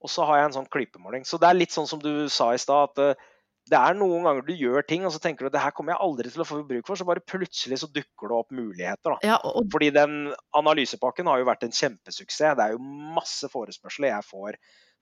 [0.04, 1.24] Og så har jeg en sånn klypemåling.
[1.24, 3.30] Så det er litt sånn som du sa i stad, at eh,
[3.72, 5.94] det er noen ganger du gjør ting, og så tenker du at det her kommer
[5.94, 9.16] jeg aldri til å få bruk for, så bare plutselig så dukker det opp muligheter.
[9.24, 12.56] Ja, og- Fordi den analysepakken har jo vært en kjempesuksess.
[12.58, 12.82] Det er jo
[13.16, 14.58] masse forespørsler jeg får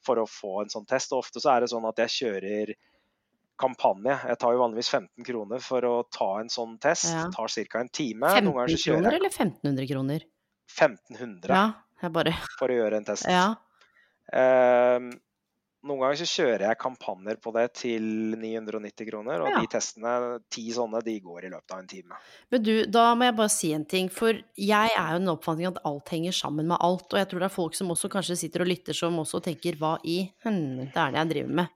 [0.07, 1.11] for å få en sånn test.
[1.13, 2.75] Og ofte så er det sånn at jeg kjører
[3.63, 4.19] kampanje.
[4.29, 7.09] Jeg tar jo vanligvis 15 kroner for å ta en sånn test.
[7.15, 7.25] Ja.
[7.31, 7.81] Det tar ca.
[7.87, 8.29] en time.
[8.35, 10.29] 15 Noen ganger så kjører kroner jeg eller 1500 kroner?
[10.73, 11.59] 1500
[12.03, 13.29] Ja, bare for å gjøre en test.
[13.31, 13.53] Ja.
[14.33, 15.13] Ehm,
[15.83, 18.05] noen ganger så kjører jeg kampanjer på det til
[18.39, 19.61] 990 kroner, og Ja.
[19.61, 22.15] de testene, ti sånne, de går i løpet av en time.
[22.51, 24.09] Men du, da må jeg bare si en ting.
[24.09, 27.09] For jeg er jo den oppfatning at alt henger sammen med alt.
[27.13, 29.77] Og jeg tror det er folk som også kanskje sitter og lytter, som også tenker
[29.77, 31.69] hva i helvete er det jeg driver med?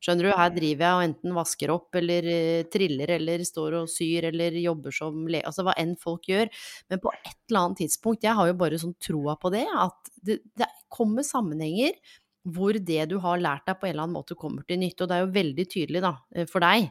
[0.00, 3.90] Skjønner du, her driver jeg og enten vasker opp eller eh, triller eller står og
[3.92, 5.42] syr eller jobber som le...
[5.44, 6.48] Altså hva enn folk gjør.
[6.88, 10.12] Men på et eller annet tidspunkt, jeg har jo bare sånn troa på det, at
[10.24, 12.00] det, det kommer sammenhenger
[12.48, 15.04] hvor det du har lært deg på en eller annen måte kommer til nytte.
[15.04, 16.88] Og det er jo veldig tydelig da, eh, for deg.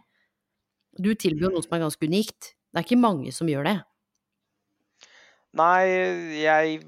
[0.99, 2.53] Du tilbyr noe som er ganske unikt.
[2.69, 3.77] Det er ikke mange som gjør det.
[5.57, 5.85] Nei,
[6.43, 6.81] jeg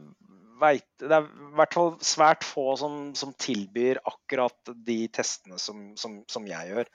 [0.62, 5.91] veit Det er i hvert fall svært få som, som tilbyr akkurat de testene som,
[5.99, 6.91] som, som jeg gjør.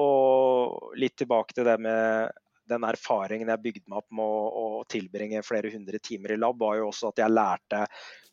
[0.00, 2.30] Og litt tilbake til det med
[2.70, 4.42] den erfaringen jeg bygde meg opp med å,
[4.80, 7.80] å tilbringe flere hundre timer i lab, var jo også at jeg lærte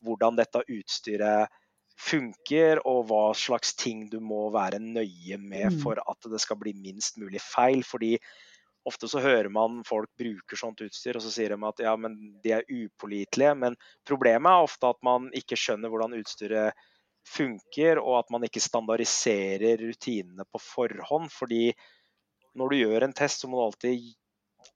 [0.05, 1.55] hvordan dette utstyret
[1.97, 5.79] funker, og hva slags ting du må være nøye med Mm.
[5.81, 7.81] for at det skal bli minst mulig feil.
[7.83, 8.17] Fordi
[8.87, 12.15] ofte så hører man folk bruker sånt utstyr, og så sier de at ja, men
[12.43, 13.55] de er upålitelige.
[13.59, 13.75] Men
[14.07, 16.87] problemet er ofte at man ikke skjønner hvordan utstyret
[17.27, 21.27] funker, og at man ikke standardiserer rutinene på forhånd.
[21.33, 21.73] Fordi
[22.57, 24.13] når du gjør en test, så må du alltid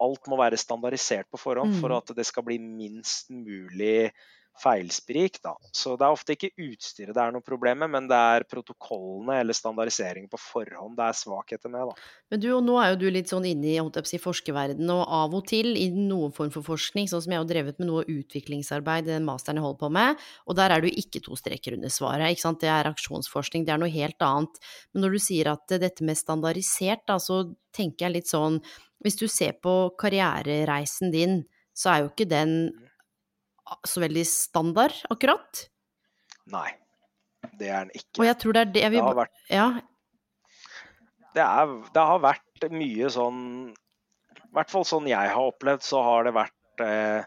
[0.02, 1.98] Alt må være standardisert på forhånd for Mm.
[1.98, 4.12] at det skal bli minst mulig
[4.60, 5.40] feilsprik.
[5.44, 5.54] Da.
[5.76, 9.40] Så det er ofte ikke utstyret det er noe problem med, men det er protokollene
[9.42, 11.92] eller standardiseringen på forhånd det er svakheter med.
[11.92, 12.10] Da.
[12.34, 15.38] Men du, og nå er jo du litt sånn inne i si, forskerverdenen, og av
[15.38, 19.10] og til i noen form for forskning, sånn som jeg har drevet med noe utviklingsarbeid
[19.10, 22.30] den masteren jeg holder på med, og der er jo ikke to streker under svaret,
[22.32, 24.62] ikke sant, det er aksjonsforskning, det er noe helt annet.
[24.92, 27.44] Men når du sier at dette med standardisert, da, så
[27.76, 28.60] tenker jeg litt sånn,
[29.02, 31.42] hvis du ser på karrierereisen din,
[31.74, 32.56] så er jo ikke den
[33.88, 35.66] så veldig standard, akkurat.
[36.52, 36.70] Nei,
[37.60, 38.22] det er den ikke.
[38.22, 39.68] Og jeg tror det er det jeg Det har vært, Ja,
[41.36, 46.02] det er, det har vært mye sånn I hvert fall sånn jeg har opplevd, så
[46.04, 47.24] har det vært eh,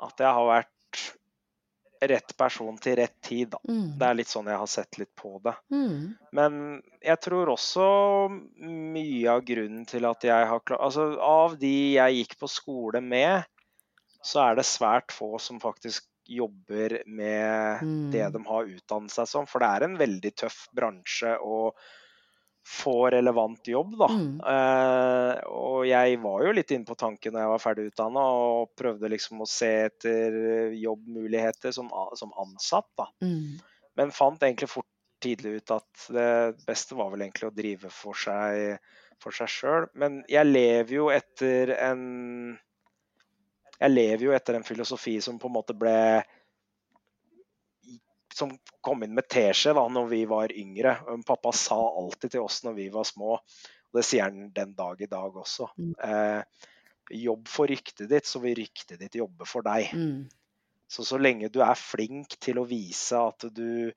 [0.00, 1.00] at jeg har vært
[2.08, 3.54] rett person til rett tid.
[3.68, 5.52] Mm, Det er litt sånn jeg har sett litt på det.
[5.74, 6.54] mm, Men
[7.04, 7.88] jeg tror også
[8.64, 13.02] mye av grunnen til at jeg har klart Altså av de jeg gikk på skole
[13.04, 13.44] med,
[14.22, 18.10] så er det svært få som faktisk jobber med Mm.
[18.12, 19.46] det de har utdannet seg som.
[19.46, 21.72] For det er en veldig tøff bransje å
[22.70, 24.08] få relevant jobb, da.
[24.12, 24.36] Mm.
[24.52, 28.70] Eh, og jeg var jo litt inne på tanken når jeg var ferdig utdanna og
[28.78, 33.08] prøvde liksom å se etter jobbmuligheter som, som ansatt, da.
[33.24, 33.58] mm.
[33.98, 34.86] Men fant egentlig fort
[35.20, 36.30] tidlig ut at det
[36.68, 38.78] beste var vel egentlig å drive for seg
[39.20, 39.86] for seg sjøl.
[40.00, 42.04] Men jeg lever jo etter en
[43.80, 46.22] Jeg lever jo etter en filosofi som på en måte ble
[48.34, 50.92] Som kom inn med teskje da når vi var yngre.
[51.26, 55.00] Pappa sa alltid til oss når vi var små, og det sier han den dag
[55.02, 55.94] i dag også Mm.
[56.04, 56.42] eh,
[57.10, 59.90] Jobb for ryktet ditt, så vil ryktet ditt jobbe for deg.
[59.92, 60.28] Mm.
[60.88, 63.90] Så så lenge du er flink til å vise at du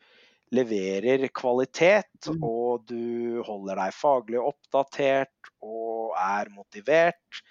[0.52, 2.44] leverer kvalitet, Mm.
[2.44, 7.44] og du holder deg faglig oppdatert og er motivert,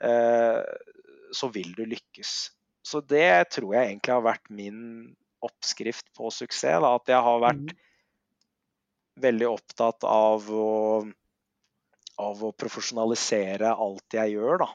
[0.00, 0.62] eh,
[1.32, 2.50] så vil du lykkes.
[2.84, 6.80] Så det tror jeg egentlig har vært min oppskrift på suksess.
[6.82, 6.94] Da.
[6.96, 7.76] At jeg har vært Mm.
[9.18, 11.02] veldig opptatt av å,
[12.18, 14.68] av å profesjonalisere alt jeg gjør, da.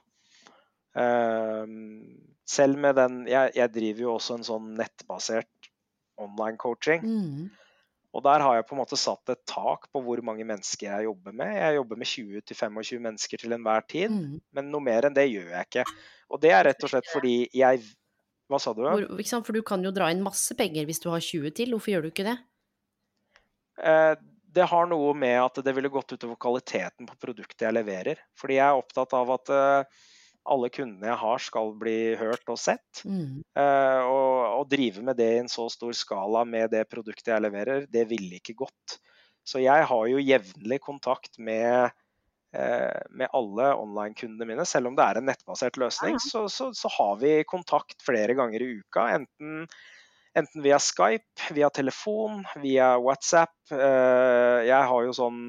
[1.00, 5.70] Ehm, selv med den jeg, jeg driver jo også en sånn nettbasert
[6.22, 7.02] online coaching.
[7.04, 7.52] Mm.
[8.14, 11.08] Og der har jeg på en måte satt et tak på hvor mange mennesker jeg
[11.08, 11.56] jobber med.
[11.58, 14.42] Jeg jobber med 20-25 mennesker til enhver tid, Mm.
[14.54, 15.86] men noe mer enn det gjør jeg ikke.
[16.34, 17.84] Og det er rett og slett fordi jeg
[18.52, 18.84] Hva sa du?
[18.84, 19.06] Hvor?
[19.46, 22.06] For du kan jo dra inn masse penger hvis du har 20 til, hvorfor gjør
[22.06, 22.38] du ikke det?
[23.82, 24.16] Eh,
[24.54, 28.20] det har noe med at det ville gått utover kvaliteten på produktet jeg leverer.
[28.38, 30.04] Fordi jeg er opptatt av at eh,
[30.54, 33.04] alle kundene jeg har skal bli hørt og sett.
[33.08, 33.42] Mm.
[33.42, 37.46] Eh, og å drive med det i en så stor skala med det produktet jeg
[37.46, 39.00] leverer, det ville ikke gått.
[39.48, 41.92] Så jeg har jo jevnlig kontakt med,
[42.54, 44.66] med alle online-kundene mine.
[44.70, 48.62] Selv om det er en nettbasert løsning, så, så, så, har vi kontakt flere ganger
[48.62, 49.08] i uka.
[49.18, 49.66] Enten,
[50.38, 53.56] enten via Skype, via telefon, via WhatsApp.
[53.74, 55.46] Eh, jeg har jo sånn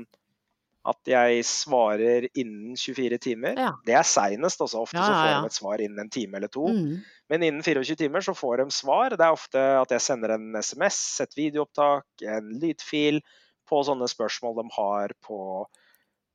[0.84, 3.56] at jeg svarer innen 24 timer.
[3.56, 3.70] Ja.
[3.86, 4.60] Det er seinest.
[4.60, 4.82] Altså.
[4.84, 6.66] Ofte ja, ja, så får de et svar innen en time eller to.
[6.68, 6.98] Mm.
[7.32, 9.16] Men innen 24 timer så får de svar.
[9.16, 13.22] Det er ofte at jeg sender en SMS, et videoopptak, en lydfil
[13.68, 15.38] på sånne spørsmål de har på,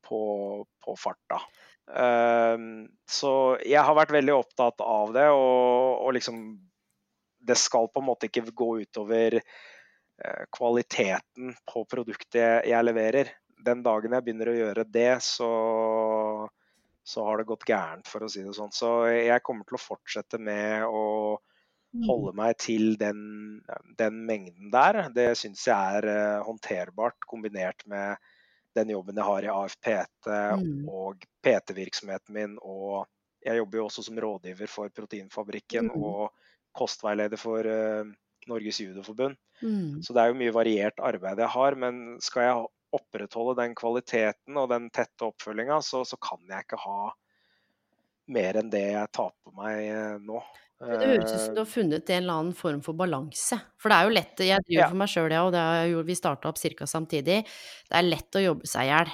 [0.10, 0.22] på,
[0.84, 1.40] på farta.
[1.90, 6.44] Um, så jeg har vært veldig opptatt av det, og, og, liksom
[7.40, 13.32] Det skal på en måte ikke gå utover uh, kvaliteten på produktet jeg leverer
[13.66, 15.52] den dagen jeg begynner å gjøre det, så,
[17.04, 18.74] så har det gått gærent, for å si det sånn.
[18.76, 21.06] Så jeg kommer til å fortsette med å
[21.36, 22.06] mm.
[22.08, 23.22] holde meg til den,
[24.00, 25.06] den mengden der.
[25.16, 28.32] Det syns jeg er uh, håndterbart, kombinert med
[28.80, 30.32] den jobben jeg har i AFPT
[30.64, 30.88] mm.
[30.90, 32.58] og PT-virksomheten min.
[32.64, 33.06] Og
[33.46, 36.02] jeg jobber jo også som rådgiver for Proteinfabrikken mm.
[36.02, 36.34] og
[36.76, 38.10] kostveileder for uh,
[38.50, 39.38] Norges judoforbund.
[39.62, 40.02] Mm.
[40.04, 41.80] Så det er jo mye variert arbeid jeg har.
[41.80, 46.82] Men skal jeg opprettholde den kvaliteten og den tette oppfølginga, så, så, kan jeg ikke
[46.82, 47.12] ha
[48.34, 50.42] mer enn det jeg tar på meg eh, nå.
[50.80, 53.58] Det høres ut som du har funnet en eller annen form for balanse.
[53.82, 54.92] For det er jo lett, jeg driver ja.
[54.92, 56.88] for meg sjøl, ja, og det jo, vi starta opp ca.
[56.88, 57.42] samtidig.
[57.44, 59.12] Det er lett å jobbe seg i hjel.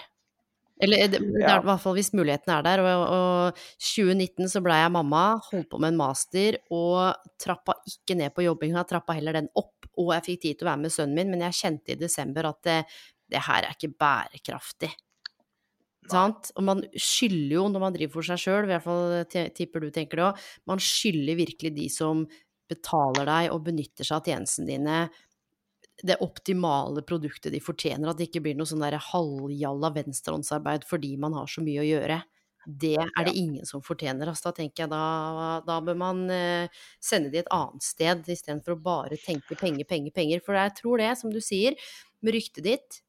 [0.86, 2.84] Eller det, det er i hvert fall hvis muligheten er der.
[2.84, 8.20] Og, og 2019 så blei jeg mamma, holdt på med en master og trappa ikke
[8.20, 9.90] ned på jobbinga, trappa heller den opp.
[9.96, 12.52] Og jeg fikk tid til å være med sønnen min, men jeg kjente i desember
[12.52, 12.78] at det,
[13.32, 14.92] det her er ikke bærekraftig.
[16.12, 16.52] Sant?
[16.56, 19.92] Og man skylder jo, når man driver for seg sjøl, i hvert fall tipper du
[19.94, 22.26] tenker det òg, man skylder virkelig de som
[22.70, 25.00] betaler deg og benytter seg av tjenestene dine,
[26.06, 28.10] det optimale produktet de fortjener.
[28.10, 32.20] At det ikke blir noe sånn halvjalla venstrehåndsarbeid fordi man har så mye å gjøre.
[32.66, 34.28] Det er det ingen som fortjener.
[34.32, 38.74] Altså, da tenker jeg da, da bør man eh, sende de et annet sted, istedenfor
[38.74, 40.42] å bare tenke penger, penger, penger.
[40.46, 41.78] For jeg tror det, som du sier,
[42.26, 43.02] med ryktet ditt,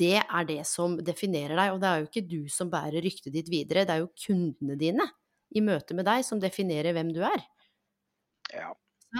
[0.00, 1.74] det er det som definerer deg.
[1.74, 4.78] Og det er jo ikke du som bærer ryktet ditt videre, det er jo kundene
[4.80, 5.06] dine
[5.54, 7.44] i møte med deg som definerer hvem du er.
[8.54, 8.72] Ja.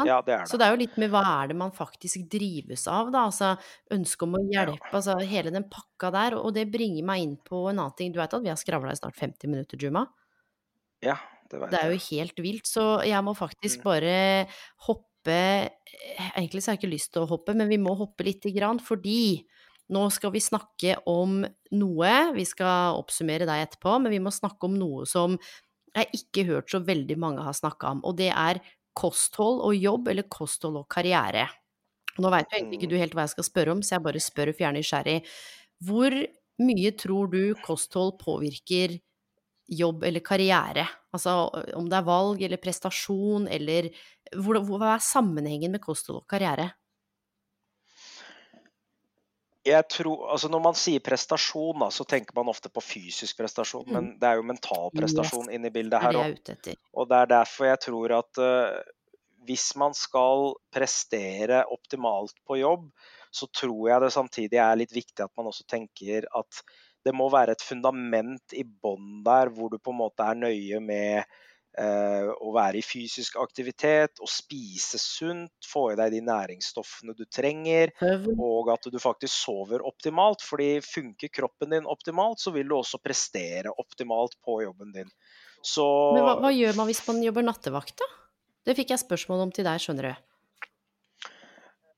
[0.03, 0.49] Ja, det er det.
[0.51, 3.29] Så det er jo litt med hva er det man faktisk drives av, da.
[3.29, 3.53] Altså
[3.95, 4.97] ønsket om å hjelpe, ja.
[4.99, 6.35] altså hele den pakka der.
[6.41, 8.11] Og det bringer meg inn på en annen ting.
[8.11, 10.09] Du vet at vi har skravla i snart 50 minutter, Juma?
[11.05, 11.15] Ja,
[11.47, 11.75] det vet jeg.
[11.77, 12.71] Det er jo helt vilt.
[12.71, 13.87] Så jeg må faktisk mm.
[13.87, 14.19] bare
[14.89, 18.51] hoppe Egentlig så har jeg ikke lyst til å hoppe, men vi må hoppe lite
[18.53, 19.47] grann, fordi
[19.93, 21.43] nå skal vi snakke om
[21.77, 25.37] noe, vi skal oppsummere deg etterpå, men vi må snakke om noe som
[25.95, 28.63] jeg ikke hørt så veldig mange har snakka om, og det er
[28.99, 31.49] kosthold og jobb, eller kosthold og karriere.
[32.23, 34.23] Nå veit jo egentlig ikke du helt hva jeg skal spørre om, så jeg bare
[34.23, 35.17] spør og jeg er nysgjerrig.
[35.83, 36.15] Hvor
[36.63, 38.95] mye tror du kosthold påvirker
[39.75, 40.87] jobb eller karriere?
[41.15, 41.35] Altså
[41.79, 43.91] om det er valg eller prestasjon, eller
[44.35, 46.71] hva er sammenhengen med kosthold og karriere?
[49.65, 53.87] Jeg tror, altså Når man sier prestasjon, da, så tenker man ofte på fysisk prestasjon,
[53.87, 53.95] mm.
[53.97, 55.55] men det er jo mental prestasjon yes.
[55.57, 56.53] inne i bildet her òg.
[56.93, 58.83] Og det er derfor jeg tror at uh,
[59.49, 62.91] hvis man skal prestere optimalt på jobb,
[63.35, 66.61] så tror jeg det samtidig er litt viktig at man også tenker at
[67.05, 70.81] det må være et fundament i bånn der, hvor du på en måte er nøye
[70.81, 71.25] med
[71.75, 77.91] å være i fysisk aktivitet og spise sunt, få i deg de næringsstoffene du trenger,
[78.39, 80.45] og at du faktisk sover optimalt.
[80.45, 85.11] fordi funker kroppen din optimalt, så vil du også prestere optimalt på jobben din.
[85.65, 88.11] Så Men hva, hva gjør man hvis man jobber nattevakt, da?
[88.65, 90.34] Det fikk jeg spørsmål om til deg, skjønner du.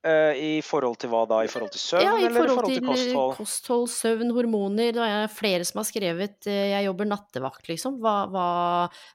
[0.06, 1.40] Uh, I forhold til hva da?
[1.42, 3.32] I forhold til søvn, ja, i eller i forhold til, til kosthold?
[3.40, 4.92] kosthold, søvn, hormoner.
[4.94, 7.98] Det er flere som har skrevet uh, 'jeg jobber nattevakt', liksom.
[8.04, 8.46] Hva, hva,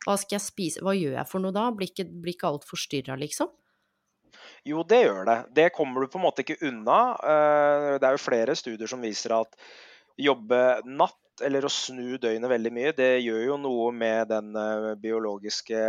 [0.06, 0.84] hva, skal jeg spise?
[0.84, 1.70] Hva gjør jeg for noe da?
[1.72, 3.54] Blir ikke, blir ikke alt forstyrra, liksom?
[4.68, 5.38] Jo, det gjør det.
[5.56, 7.00] Det kommer du på en måte ikke unna.
[7.98, 9.58] Det er jo flere studier som viser at
[10.22, 14.94] jobbe natt eller å snu døgnet veldig mye, det gjør jo noe med den uh,
[15.02, 15.82] biologiske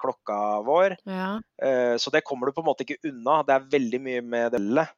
[0.00, 0.96] klokka vår.
[1.08, 1.30] Ja.
[1.62, 3.42] Uh, så det kommer du på en måte ikke unna.
[3.46, 4.88] Det er veldig mye med det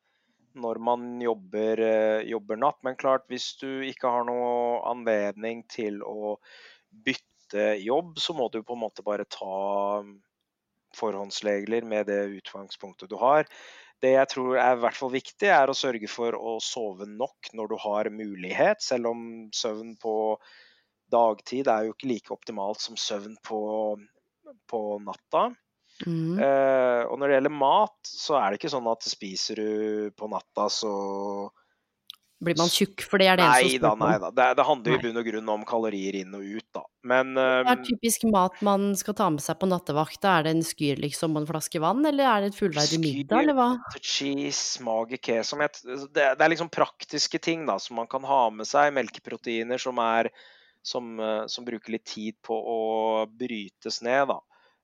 [0.61, 1.80] når man jobber,
[2.26, 2.80] jobber natt.
[2.82, 6.34] Men klart, hvis du ikke har noe anledning til å
[7.06, 10.02] bytte jobb, så må du på en måte bare ta
[10.98, 13.46] forhåndsregler med det utgangspunktet du har.
[14.01, 17.51] Det jeg tror er i hvert fall viktig, er å sørge for å sove nok
[17.57, 19.24] når du har mulighet, selv om
[19.55, 20.14] søvn på
[21.11, 23.61] dagtid er jo ikke like optimalt som søvn på,
[24.70, 25.51] på natta.
[26.07, 26.38] Mm.
[26.40, 30.30] Uh, og når det gjelder mat, så er det ikke sånn at spiser du på
[30.32, 30.92] natta, så
[32.41, 33.03] Blir man tjukk?
[33.05, 34.30] For det er det Nei da, nei da.
[34.32, 36.82] Det, det handler jo i bunn og grunn om kalorier inn og ut, da.
[37.11, 40.24] Men Hva er um, typisk mat man skal ta med seg på nattevakt?
[40.24, 43.45] Er det en skyr liksom og en flaske vann, eller er det et fullverdig middag,
[43.45, 43.68] eller hva?
[44.01, 45.76] cheese, mager, queso det,
[46.16, 48.95] det er liksom praktiske ting da, som man kan ha med seg.
[48.97, 50.30] Melkeproteiner som, er,
[50.80, 52.78] som, eh, som bruker litt tid på å
[53.28, 54.32] brytes ned.
[54.32, 54.41] da.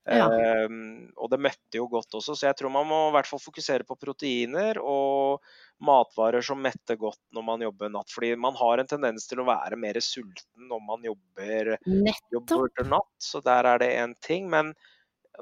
[0.07, 0.29] Ja.
[0.31, 3.43] Um, og det møtte jo godt også, så jeg tror man må i hvert fall
[3.43, 5.43] fokusere på proteiner og
[5.85, 8.13] matvarer som metter godt når man jobber natt.
[8.13, 11.75] Fordi man har en tendens til å være mer sulten når man jobber,
[12.33, 14.49] jobber natt, så der er det én ting.
[14.53, 14.73] Men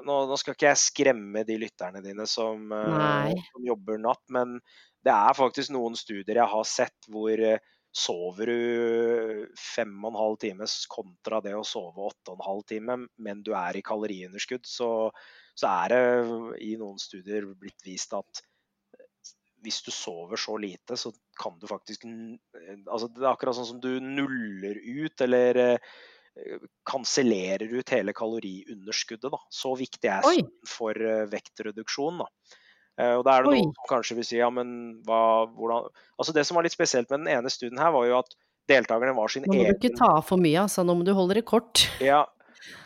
[0.03, 4.59] nå, nå skal ikke jeg skremme de lytterne dine som, eh, som jobber natt, men
[5.05, 7.61] det er faktisk noen studier jeg har sett hvor eh,
[7.95, 12.65] sover du fem og en halv time kontra det å sove åtte og en halv
[12.67, 14.89] time, men du er i kaloriunderskudd, så,
[15.55, 16.01] så er det
[16.65, 18.43] i noen studier blitt vist at
[19.65, 21.11] hvis du sover så lite, så
[21.41, 22.05] kan du faktisk
[22.85, 25.95] altså Det er akkurat sånn som du nuller ut eller eh,
[26.89, 29.31] kansellerer ut hele kaloriunderskuddet.
[29.31, 29.39] Da.
[29.49, 32.21] Så viktig er søvn for eh, vektreduksjon.
[32.23, 32.27] Da.
[32.99, 33.61] Eh, Og da er det Oi.
[33.63, 35.89] noen som kanskje vil si ja, men hva, hvordan
[36.19, 38.35] Altså Det som var litt spesielt med den ene studien her, var jo at
[38.69, 40.85] deltakerne var sin egen Nå må du ikke ta av for mye, altså.
[40.87, 41.87] Nå må du holde det kort.
[42.03, 42.23] ja,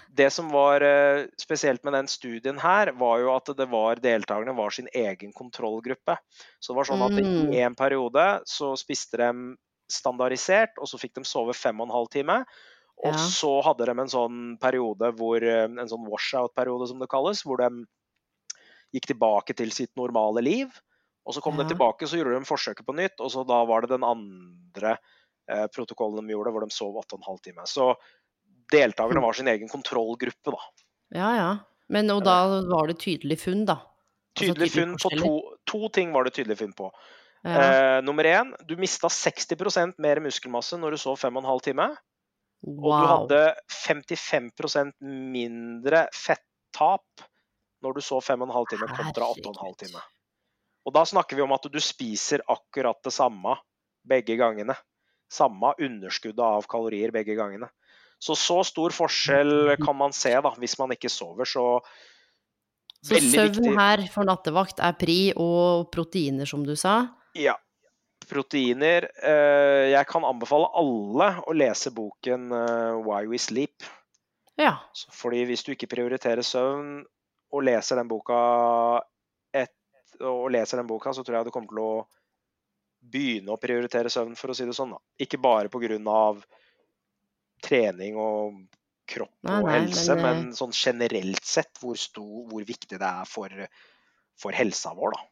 [0.09, 4.55] det som var eh, spesielt med den studien her, var jo at det var deltakerne
[4.57, 6.17] var sin egen kontrollgruppe.
[6.59, 7.53] Så det var sånn at Mm.
[7.53, 9.29] i en periode så spiste de
[9.89, 12.39] standardisert, og så fikk de sove fem og en halv time.
[13.05, 13.21] Og Ja.
[13.21, 17.57] så hadde de en sånn periode hvor eh, En sånn washout-periode, som det kalles, hvor
[17.61, 17.85] de
[18.95, 20.71] gikk tilbake til sitt normale liv.
[21.27, 21.61] Og så kom Ja.
[21.61, 24.95] de tilbake, så gjorde de forsøket på nytt, og så da var det den andre
[25.49, 27.65] eh, protokollen de gjorde, hvor de sov åtte og en halv time.
[27.69, 27.91] Så
[28.71, 30.59] deltakerne var sin egen kontrollgruppe, da.
[31.15, 31.51] Ja, ja.
[31.89, 33.79] Men og da var det tydelig funn, da?
[34.37, 35.31] Altså Tydelig funn på to,
[35.67, 36.91] to ting var det tydelig funn på.
[37.41, 37.55] Ja.
[37.55, 41.63] Eh, nummer én, du mista 60% mer muskelmasse når du sov fem og en halv
[41.65, 41.87] time.
[42.67, 43.41] Og du hadde
[43.71, 44.97] 55%
[45.33, 47.23] mindre fettap
[47.83, 50.03] når du sov fem og en halv time kontra åtte og en halv time.
[50.87, 53.55] Og da snakker vi om at du spiser akkurat det samme
[54.07, 54.75] begge gangene.
[55.31, 57.69] Samme underskuddet av kalorier begge gangene.
[58.19, 61.47] Så så stor forskjell kan man se da, hvis man ikke sover.
[61.47, 61.79] Så
[63.05, 67.15] Så søvn her for nattevakt er pri, og proteiner, som du sa?
[67.39, 67.55] Ja.
[68.29, 69.07] Proteiner.
[69.23, 73.87] Eh, jeg kan anbefale alle å lese boken eh, 'Why We Sleep'.
[74.59, 74.75] Ja.
[75.15, 76.99] Fordi hvis du ikke prioriterer søvn
[77.55, 78.39] og leser den boka
[79.55, 79.71] et,
[80.19, 82.07] og leser den boka, så tror jeg du kommer til å
[82.99, 84.91] begynne å prioritere søvn, for å si det sånn.
[84.91, 84.99] da.
[85.23, 86.35] Ikke bare pga.
[87.63, 88.61] Trening og
[89.09, 93.09] kropp og nei, helse, men, men, eh, sånn generelt sett hvor, stor, hvor viktig det
[93.09, 93.67] er for,
[94.39, 95.17] for helsa vår.
[95.17, 95.27] da.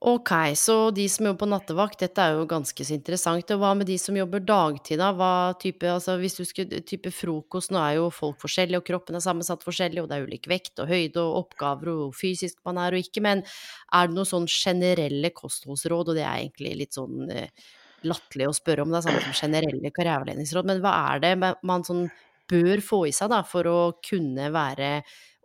[0.00, 3.50] Ok, så de som jobber på nattevakt, dette er jo ganske så interessant.
[3.52, 5.10] Og hva med de som jobber dagtid, da?
[5.12, 9.18] Hva type, altså hvis du skulle type frokost, nå er jo folk forskjellige, og kroppen
[9.18, 12.56] er sammensatt forskjellig, og det er ulik vekt og høyde og oppgaver og hvor fysisk
[12.64, 16.72] man er og ikke, men er det noen sånn generelle kostholdsråd, og det er egentlig
[16.80, 17.68] litt sånn eh,
[18.06, 21.86] latterlig å spørre om, det er samme som generelle karriereveiledningsråd, men hva er det man
[21.86, 22.06] sånn
[22.50, 25.00] bør få i seg da, for å kunne være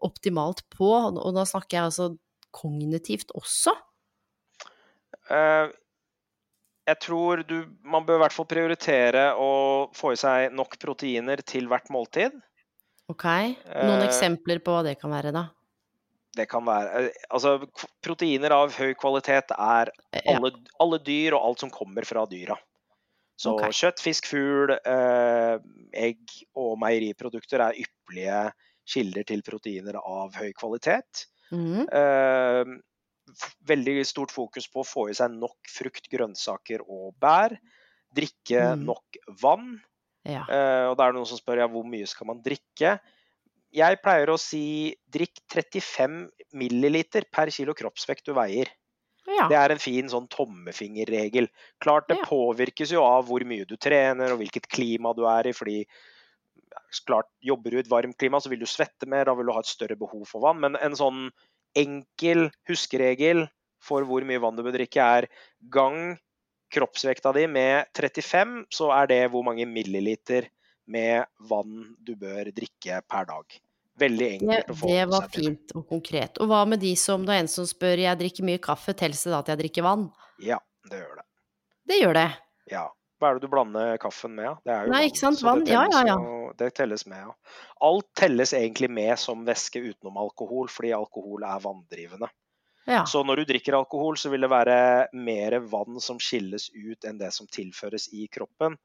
[0.05, 0.89] optimalt på?
[1.11, 2.09] Og da snakker jeg altså
[2.55, 3.75] kognitivt også.
[5.29, 5.69] Uh,
[6.85, 9.51] jeg tror du, man bør i hvert fall prioritere å
[9.97, 12.35] få i seg nok proteiner til hvert måltid.
[13.09, 15.47] Ok, noen uh, eksempler på hva det kan være, da?
[16.35, 17.57] Det kan være eh, Altså,
[18.03, 19.91] proteiner av høy kvalitet er
[20.25, 20.63] alle, Ja.
[20.83, 22.57] alle dyr og alt som kommer fra dyra.
[23.37, 23.73] Så okay.
[23.75, 25.57] kjøtt, fisk, fugl, eh,
[25.93, 28.41] egg og meieriprodukter er ypperlige
[28.87, 31.25] kilder til proteiner av høy kvalitet.
[31.51, 31.83] Mm.
[31.91, 32.75] Eh,
[33.67, 37.57] veldig stort fokus på å få i seg nok frukt, grønnsaker og bær.
[38.15, 38.85] Drikke Mm.
[38.85, 39.81] nok vann.
[40.23, 40.45] Ja.
[40.47, 42.99] Eh, og da er det noen som spør ja, hvor mye skal man drikke.
[43.75, 46.17] Jeg pleier å si drikk 35
[46.55, 48.69] milliliter per kilo kroppsvekt du veier.
[49.27, 49.47] ja.
[49.49, 51.47] Det er en fin sånn tommefingerregel.
[51.81, 52.25] Klart det Ja.
[52.29, 55.51] påvirkes jo av hvor mye du trener og hvilket klima du er i.
[55.51, 55.85] fordi
[57.05, 59.51] klart, Jobber du i et varmt klima, så vil du svette mer, da vil du
[59.51, 60.59] ha et større behov for vann.
[60.59, 61.31] Men en sånn
[61.75, 63.49] enkel huskeregel
[63.79, 65.27] for hvor mye vann du bør drikke, er
[65.69, 66.17] gang
[66.73, 70.49] kroppsvekta di med 35, så er det hvor mange milliliter
[70.87, 73.59] med vann du bør drikke per dag.
[73.97, 76.37] Veldig Det, enkelt å det var fint og konkret.
[76.43, 79.23] Og hva med de som, det er en som spør, jeg drikker mye kaffe, telles
[79.23, 80.09] det da at jeg drikker vann?
[80.43, 80.57] Ja,
[80.89, 81.25] det gjør det.
[81.87, 82.29] Det gjør det.
[82.73, 82.85] Ja.
[83.21, 84.57] Hva er det du blander kaffen med?
[84.67, 85.43] Det er jo Nei, vann, ikke sant?
[85.47, 85.61] Vann.
[85.69, 86.15] Ja, ja, ja.
[86.19, 87.31] jo- det telles med, ja.
[87.83, 92.27] Alt telles egentlig med som væske utenom alkohol, fordi alkohol er vanndrivende.
[92.87, 93.05] Ja.
[93.09, 97.17] Så når du drikker alkohol, så vil det være mer vann som skilles ut enn
[97.17, 98.75] det som tilføres i kroppen.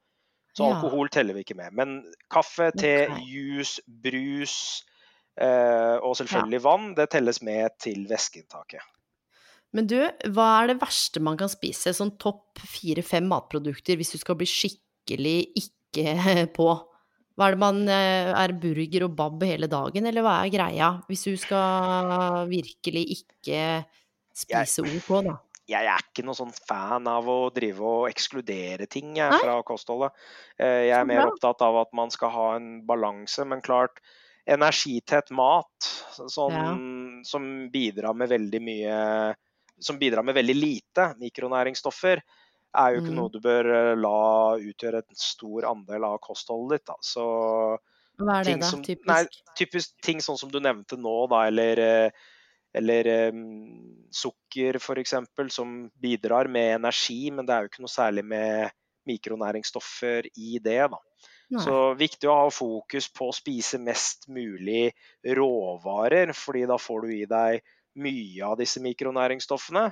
[0.55, 0.75] Så Ja.
[0.75, 1.73] alkohol teller vi ikke med.
[1.73, 3.23] Men kaffe, te, okay.
[3.27, 4.83] juice, brus
[5.39, 8.83] og selvfølgelig vann, det telles med til væskeinntaket.
[9.71, 9.97] Men du,
[10.35, 11.93] hva er det verste man kan spise?
[11.95, 16.15] Sånn topp fire-fem matprodukter hvis du skal bli skikkelig ikke
[16.57, 16.67] på?
[17.39, 20.89] Hva er det man eh, Er burger og bab hele dagen, eller hva er greia?
[21.07, 23.61] Hvis du skal virkelig ikke
[24.35, 25.37] spise OK, da.
[25.71, 30.11] jeg er ikke noen sånn fan av å drive og ekskludere ting jeg, fra kostholdet.
[30.59, 34.03] Eh, Jeg er mer opptatt av at man skal ha en balanse, men klart
[34.47, 35.87] energitett mat
[36.29, 39.35] sånn, som bidrar med veldig mye
[39.81, 42.19] Som bidrar med veldig lite mikronæringsstoffer,
[42.77, 43.15] er jo ikke Mm.
[43.17, 46.85] noe du bør eh, la utgjøre en stor andel av kostholdet ditt.
[46.85, 46.95] Da.
[47.01, 47.23] Så
[48.19, 48.67] Hva er det, ting da?
[48.69, 49.07] som- Typisk?
[49.07, 49.25] nei,
[49.57, 52.11] typisk ting sånn som du nevnte nå, da, eller, eh,
[52.75, 55.15] eller um, sukker f.eks.,
[55.49, 58.71] som bidrar med energi, men det er jo ikke noe særlig med
[59.07, 60.89] mikronæringsstoffer i det.
[60.91, 60.97] da.
[61.51, 61.63] Nei.
[61.65, 64.91] Så viktig å ha fokus på å spise mest mulig
[65.37, 67.59] råvarer, fordi da får du i deg
[67.99, 69.89] mye av disse mikronæringsstoffene.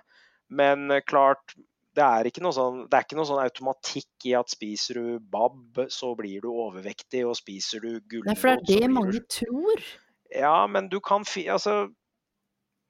[0.56, 1.58] Men eh, klart,
[1.98, 5.82] det er ikke noe sånn, det ikke noe sånn automatikk i at spiser du bab,
[5.92, 9.84] så blir du overvektig, og spiser du gulrot, Nei, for det er det mange tror.
[10.32, 11.26] Ja, men du kan.
[11.50, 11.90] Altså,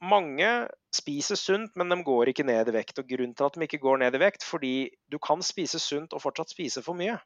[0.04, 0.52] mange
[0.96, 3.02] spiser sunt, men de går ikke ned i vekt.
[3.02, 4.74] Og grunnen til at de ikke går ned i vekt, fordi
[5.12, 7.18] du kan spise sunt og fortsatt spise for mye.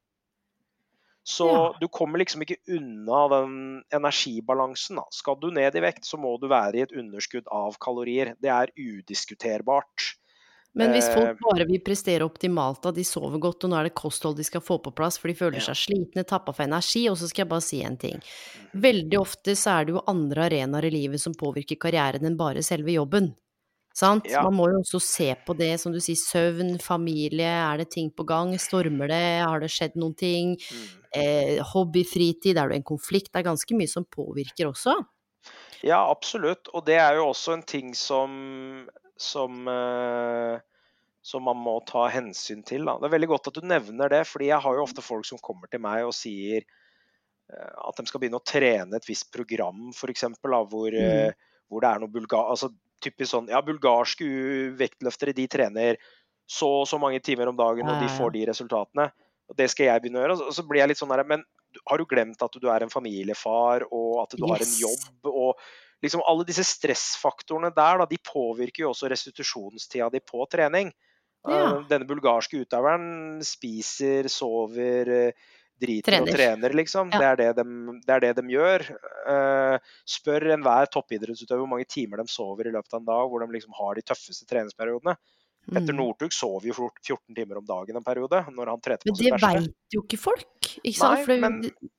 [1.25, 1.75] Så Ja.
[1.79, 4.97] du kommer liksom ikke unna den energibalansen.
[4.97, 5.05] Da.
[5.11, 8.35] Skal du ned i vekt, så må du være i et underskudd av kalorier.
[8.41, 10.15] Det er udiskuterbart.
[10.75, 13.83] Men hvis Eh, folk bare vil prestere optimalt, at de sover godt, og nå er
[13.83, 17.07] det kosthold de skal få på plass, for de føler seg slitne, tappa for energi,
[17.09, 18.17] og så skal jeg bare si en ting.
[18.73, 18.81] Mhm.
[18.81, 22.63] Veldig ofte så er det jo andre arenaer i livet som påvirker karrieren enn bare
[22.63, 23.35] selve jobben.
[23.93, 24.25] Sant?
[24.25, 24.41] Ja.
[24.41, 28.09] Man må jo også se på det, som du sier, søvn, familie, er det ting
[28.09, 30.87] på gang, stormer det, har det skjedd noen ting, Mm.
[31.13, 34.95] eh, hobby, fritid, er det en konflikt, det er ganske mye som påvirker også.
[35.83, 36.69] Ja, absolutt.
[36.73, 38.89] Og det er jo også en ting som,
[39.19, 40.57] som, eh,
[41.21, 42.85] som man må ta hensyn til.
[42.85, 42.97] Da.
[42.97, 45.37] Det er veldig godt at du nevner det, fordi jeg har jo ofte folk som
[45.43, 49.91] kommer til meg og sier eh, at de skal begynne å trene et visst program,
[49.93, 50.23] f.eks.
[50.41, 51.33] Hvor, eh, Mm.
[51.69, 52.71] hvor det er noe bulga altså,
[53.03, 54.25] typisk sånn Ja, bulgarske
[54.79, 55.99] vektløftere de trener
[56.49, 59.11] så og så mange timer om dagen, og de får de resultatene.
[59.49, 60.35] Og det skal jeg begynne å gjøre.
[60.47, 61.43] Og så- blir jeg litt sånn der Men
[61.87, 65.25] har du glemt at du er en familiefar, og at du har en jobb?
[65.25, 65.57] og
[66.03, 70.91] liksom alle disse stressfaktorene der, da, de påvirker jo også restitusjonstida di på trening.
[71.47, 71.77] Ja.
[71.77, 75.33] Eh, Denne bulgarske utøveren spiser, sover,
[75.83, 76.39] driter og Trener.
[76.39, 77.11] trener, liksom.
[77.13, 77.19] Ja.
[77.19, 78.85] Det, er det, de, det er det de gjør.
[79.27, 79.77] Uh,
[80.15, 83.51] Spør enhver toppidrettsutøver hvor mange timer de sover i løpet av en dag, hvor de
[83.59, 85.17] liksom har de tøffeste treningsperiodene.
[85.63, 85.99] Petter Mm.
[86.01, 89.23] Northug sov jo 14 timer om dagen en periode, når han trente Men på det
[89.29, 89.59] sitt verste.
[89.61, 91.19] veit jo ikke folk, ikke sant?
[91.21, 91.91] Nei, det- men-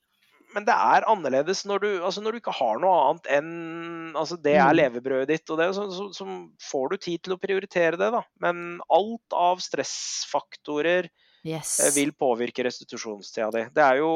[0.54, 4.36] Men det er annerledes når du, altså når du ikke har noe annet enn altså
[4.40, 4.76] Det er Mm.
[4.78, 6.26] levebrødet ditt, og det, så, så, så
[6.70, 8.10] får du tid til å prioritere det.
[8.12, 8.20] da.
[8.38, 11.08] Men alt av stressfaktorer
[11.44, 11.76] Yes.
[11.94, 13.66] vil påvirke restitusjonstida di.
[13.74, 14.12] Det er jo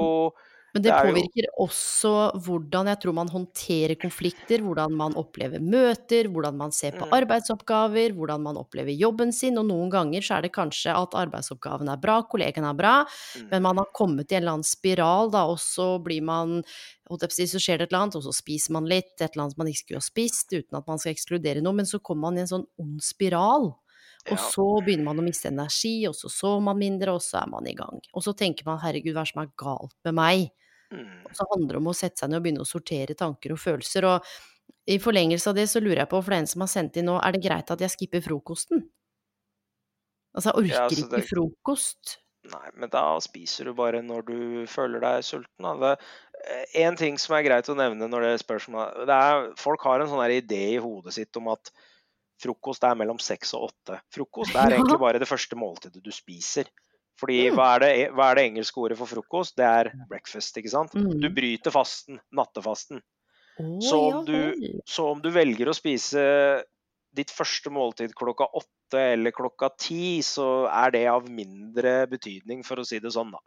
[0.74, 2.10] Men det det påvirker jo- også
[2.44, 7.12] hvordan jeg tror man håndterer konflikter, hvordan man opplever møter, hvordan man ser på Mm.
[7.22, 11.88] arbeidsoppgaver, hvordan man opplever jobben sin, og noen ganger så er det kanskje at arbeidsoppgaven
[11.88, 13.04] er bra, kollegaen er bra,
[13.36, 16.62] mm, men man har kommet i en eller annen spiral, da, og så blir man
[17.08, 17.16] så
[17.58, 19.86] skjer det et eller annet, og så spiser man litt, et eller annet man ikke
[19.86, 22.46] skulle ha spist, uten at man skal ekskludere noe, men så kommer man i en
[22.46, 23.74] sånn ond spiral.
[24.26, 24.50] Og Ja.
[24.50, 27.66] så begynner man å miste energi, og så sover man mindre, og så er man
[27.66, 28.00] i gang.
[28.12, 30.50] Og så tenker man herregud, hva er det som er galt med meg?
[30.92, 31.24] mm.
[31.26, 33.58] Og så handler det om å sette seg ned og begynne å sortere tanker og
[33.58, 34.04] følelser.
[34.04, 34.22] Og
[34.88, 36.96] i forlengelse av det så lurer jeg på, for det er en som har sendt
[36.96, 38.88] inn nå, er det greit at jeg skipper frokosten?
[40.36, 42.18] Altså, jeg orker Ja, altså, ikke frokost.
[42.48, 44.38] Nei, men da spiser du bare når du
[44.70, 45.64] føler deg sulten.
[45.66, 45.74] Da.
[45.82, 45.92] Det,
[46.46, 49.82] eh, en ting som er greit å nevne når det er spørsmål det er, Folk
[49.88, 51.72] har en sånn idé i hodet sitt om at
[52.38, 54.00] frokost er mellom seks og åtte.
[54.14, 56.70] Frokost er egentlig bare det første måltidet du spiser.
[57.18, 57.56] Fordi Mm.
[57.56, 59.56] hva er, det, hva er det engelske ordet for frokost?
[59.58, 60.94] Det er breakfast, ikke sant?
[60.94, 61.20] Mm.
[61.20, 63.02] Du bryter fasten, nattefasten.
[63.82, 64.54] Så om du,
[64.86, 66.22] så om du velger å spise
[67.18, 72.78] ditt første måltid klokka åtte eller klokka ti, så er det av mindre betydning, for
[72.78, 73.40] å si det sånn, da.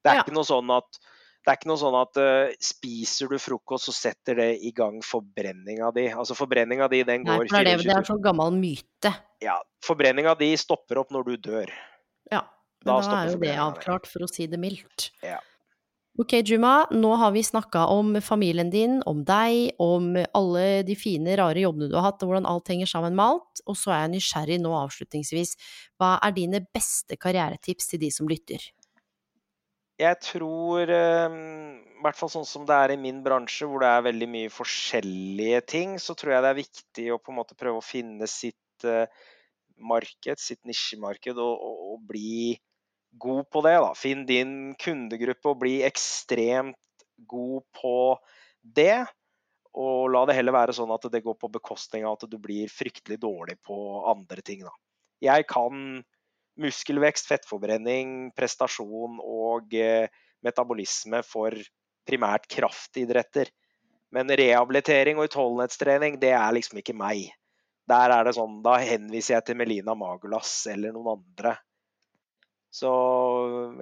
[0.00, 0.98] Det er ikke noe sånn at
[1.44, 4.98] det er ikke noe sånn at uh, spiser du frokost, så setter det i gang
[5.04, 6.08] forbrenninga di.
[6.12, 8.56] Altså Forbrenninga di, den går Nei, for det er, det, det 24 er sånn gammel
[8.58, 9.12] myte.
[9.44, 11.72] Ja, forbrenninga di stopper opp når du dør.
[12.32, 12.42] Ja,
[12.84, 15.08] men da, da er jo det avklart, for å si det mildt.
[15.24, 15.38] Ja.
[16.18, 21.36] Ok, Juma, nå har vi snakka om familien din, om deg, om alle de fine,
[21.38, 23.62] rare jobbene du har hatt, og hvordan alt henger sammen med alt.
[23.70, 25.54] Og så er jeg nysgjerrig nå avslutningsvis.
[25.94, 28.66] Hva er dine beste karrieretips til de som lytter?
[29.98, 31.32] Jeg tror, eh,
[31.98, 34.52] i hvert fall sånn som det er i min bransje, hvor det er veldig mye
[34.54, 38.28] forskjellige ting, så tror jeg det er viktig å på en måte prøve å finne
[38.30, 39.10] sitt eh,
[39.78, 42.54] marked, sitt nisjemarked, og, og, og bli
[43.18, 43.74] god på det.
[43.82, 43.92] Da.
[43.98, 47.96] Finn din kundegruppe og bli ekstremt god på
[48.62, 49.02] det.
[49.78, 52.70] Og la det heller være sånn at det går på bekostning av at du blir
[52.72, 53.76] fryktelig dårlig på
[54.10, 54.62] andre ting.
[54.66, 54.74] Da.
[55.26, 56.02] Jeg kan
[56.62, 60.10] muskelvekst, fettforbrenning, prestasjon og eh,
[60.44, 61.54] metabolisme for
[62.08, 63.50] primært kraftidretter.
[64.14, 67.28] Men rehabilitering og utholdenhetstrening, det er liksom ikke meg.
[67.88, 71.56] Der er det sånn, Da henviser jeg til Melina Magulas eller noen andre.
[72.72, 72.90] Så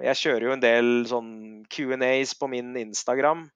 [0.03, 1.31] jeg kjører jo en del sånn
[1.71, 3.47] Q&As på min Instagram.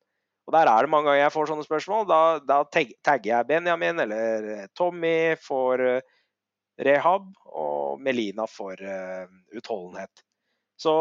[0.48, 2.08] Og der er det mange ganger jeg får sånne spørsmål.
[2.10, 6.04] Da, da tagger jeg Benjamin eller Tommy for eh,
[6.82, 9.26] rehab, og Melina for uh,
[9.56, 10.24] utholdenhet.
[10.80, 10.94] Så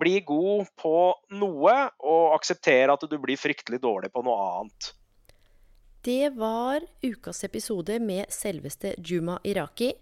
[0.00, 0.96] bli god på
[1.38, 4.90] noe, og akseptere at du blir fryktelig dårlig på noe annet.
[6.04, 9.94] Det var ukas episode med selveste Juma Iraki.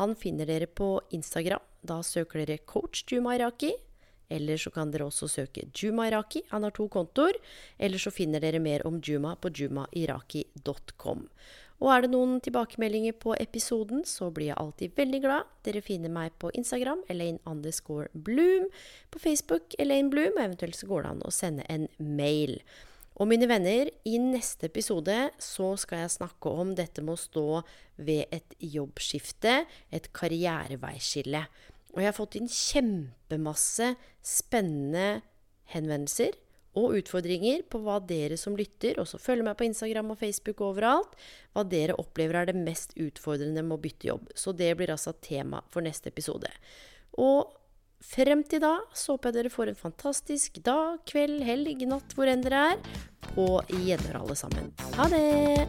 [0.00, 3.72] Han finner dere på Instagram da søker dere coach Juma Iraki.
[4.30, 6.44] Eller så kan dere også søke Juma Iraki.
[6.50, 7.34] Han har to kontoer.
[7.78, 11.26] Eller så finner dere mer om Juma på jumairaki.com.
[11.80, 15.48] Og er det noen tilbakemeldinger på episoden, så blir jeg alltid veldig glad.
[15.64, 18.68] Dere finner meg på Instagram, Elaine underscore Bloom.
[19.08, 20.36] På Facebook, Elaine Bloom.
[20.36, 22.58] Og eventuelt så går det an å sende en mail.
[23.20, 27.46] Og mine venner, i neste episode så skal jeg snakke om dette med å stå
[28.00, 29.62] ved et jobbskifte,
[29.92, 31.42] et karriereveiskille.
[31.96, 35.22] Og jeg har fått inn kjempemasse spennende
[35.72, 36.36] henvendelser
[36.78, 40.60] og utfordringer på hva dere som lytter, og så følger meg på Instagram og Facebook
[40.60, 41.16] og overalt,
[41.54, 44.28] hva dere opplever er det mest utfordrende med å bytte jobb.
[44.38, 46.52] Så det blir altså tema for neste episode.
[47.18, 47.56] Og
[48.00, 52.32] Frem til da så håper jeg dere får en fantastisk dag, kveld, helg, natt, hvor
[52.32, 52.80] enn dere er.
[53.34, 54.72] På gjenhør, alle sammen.
[54.96, 55.68] Ha det!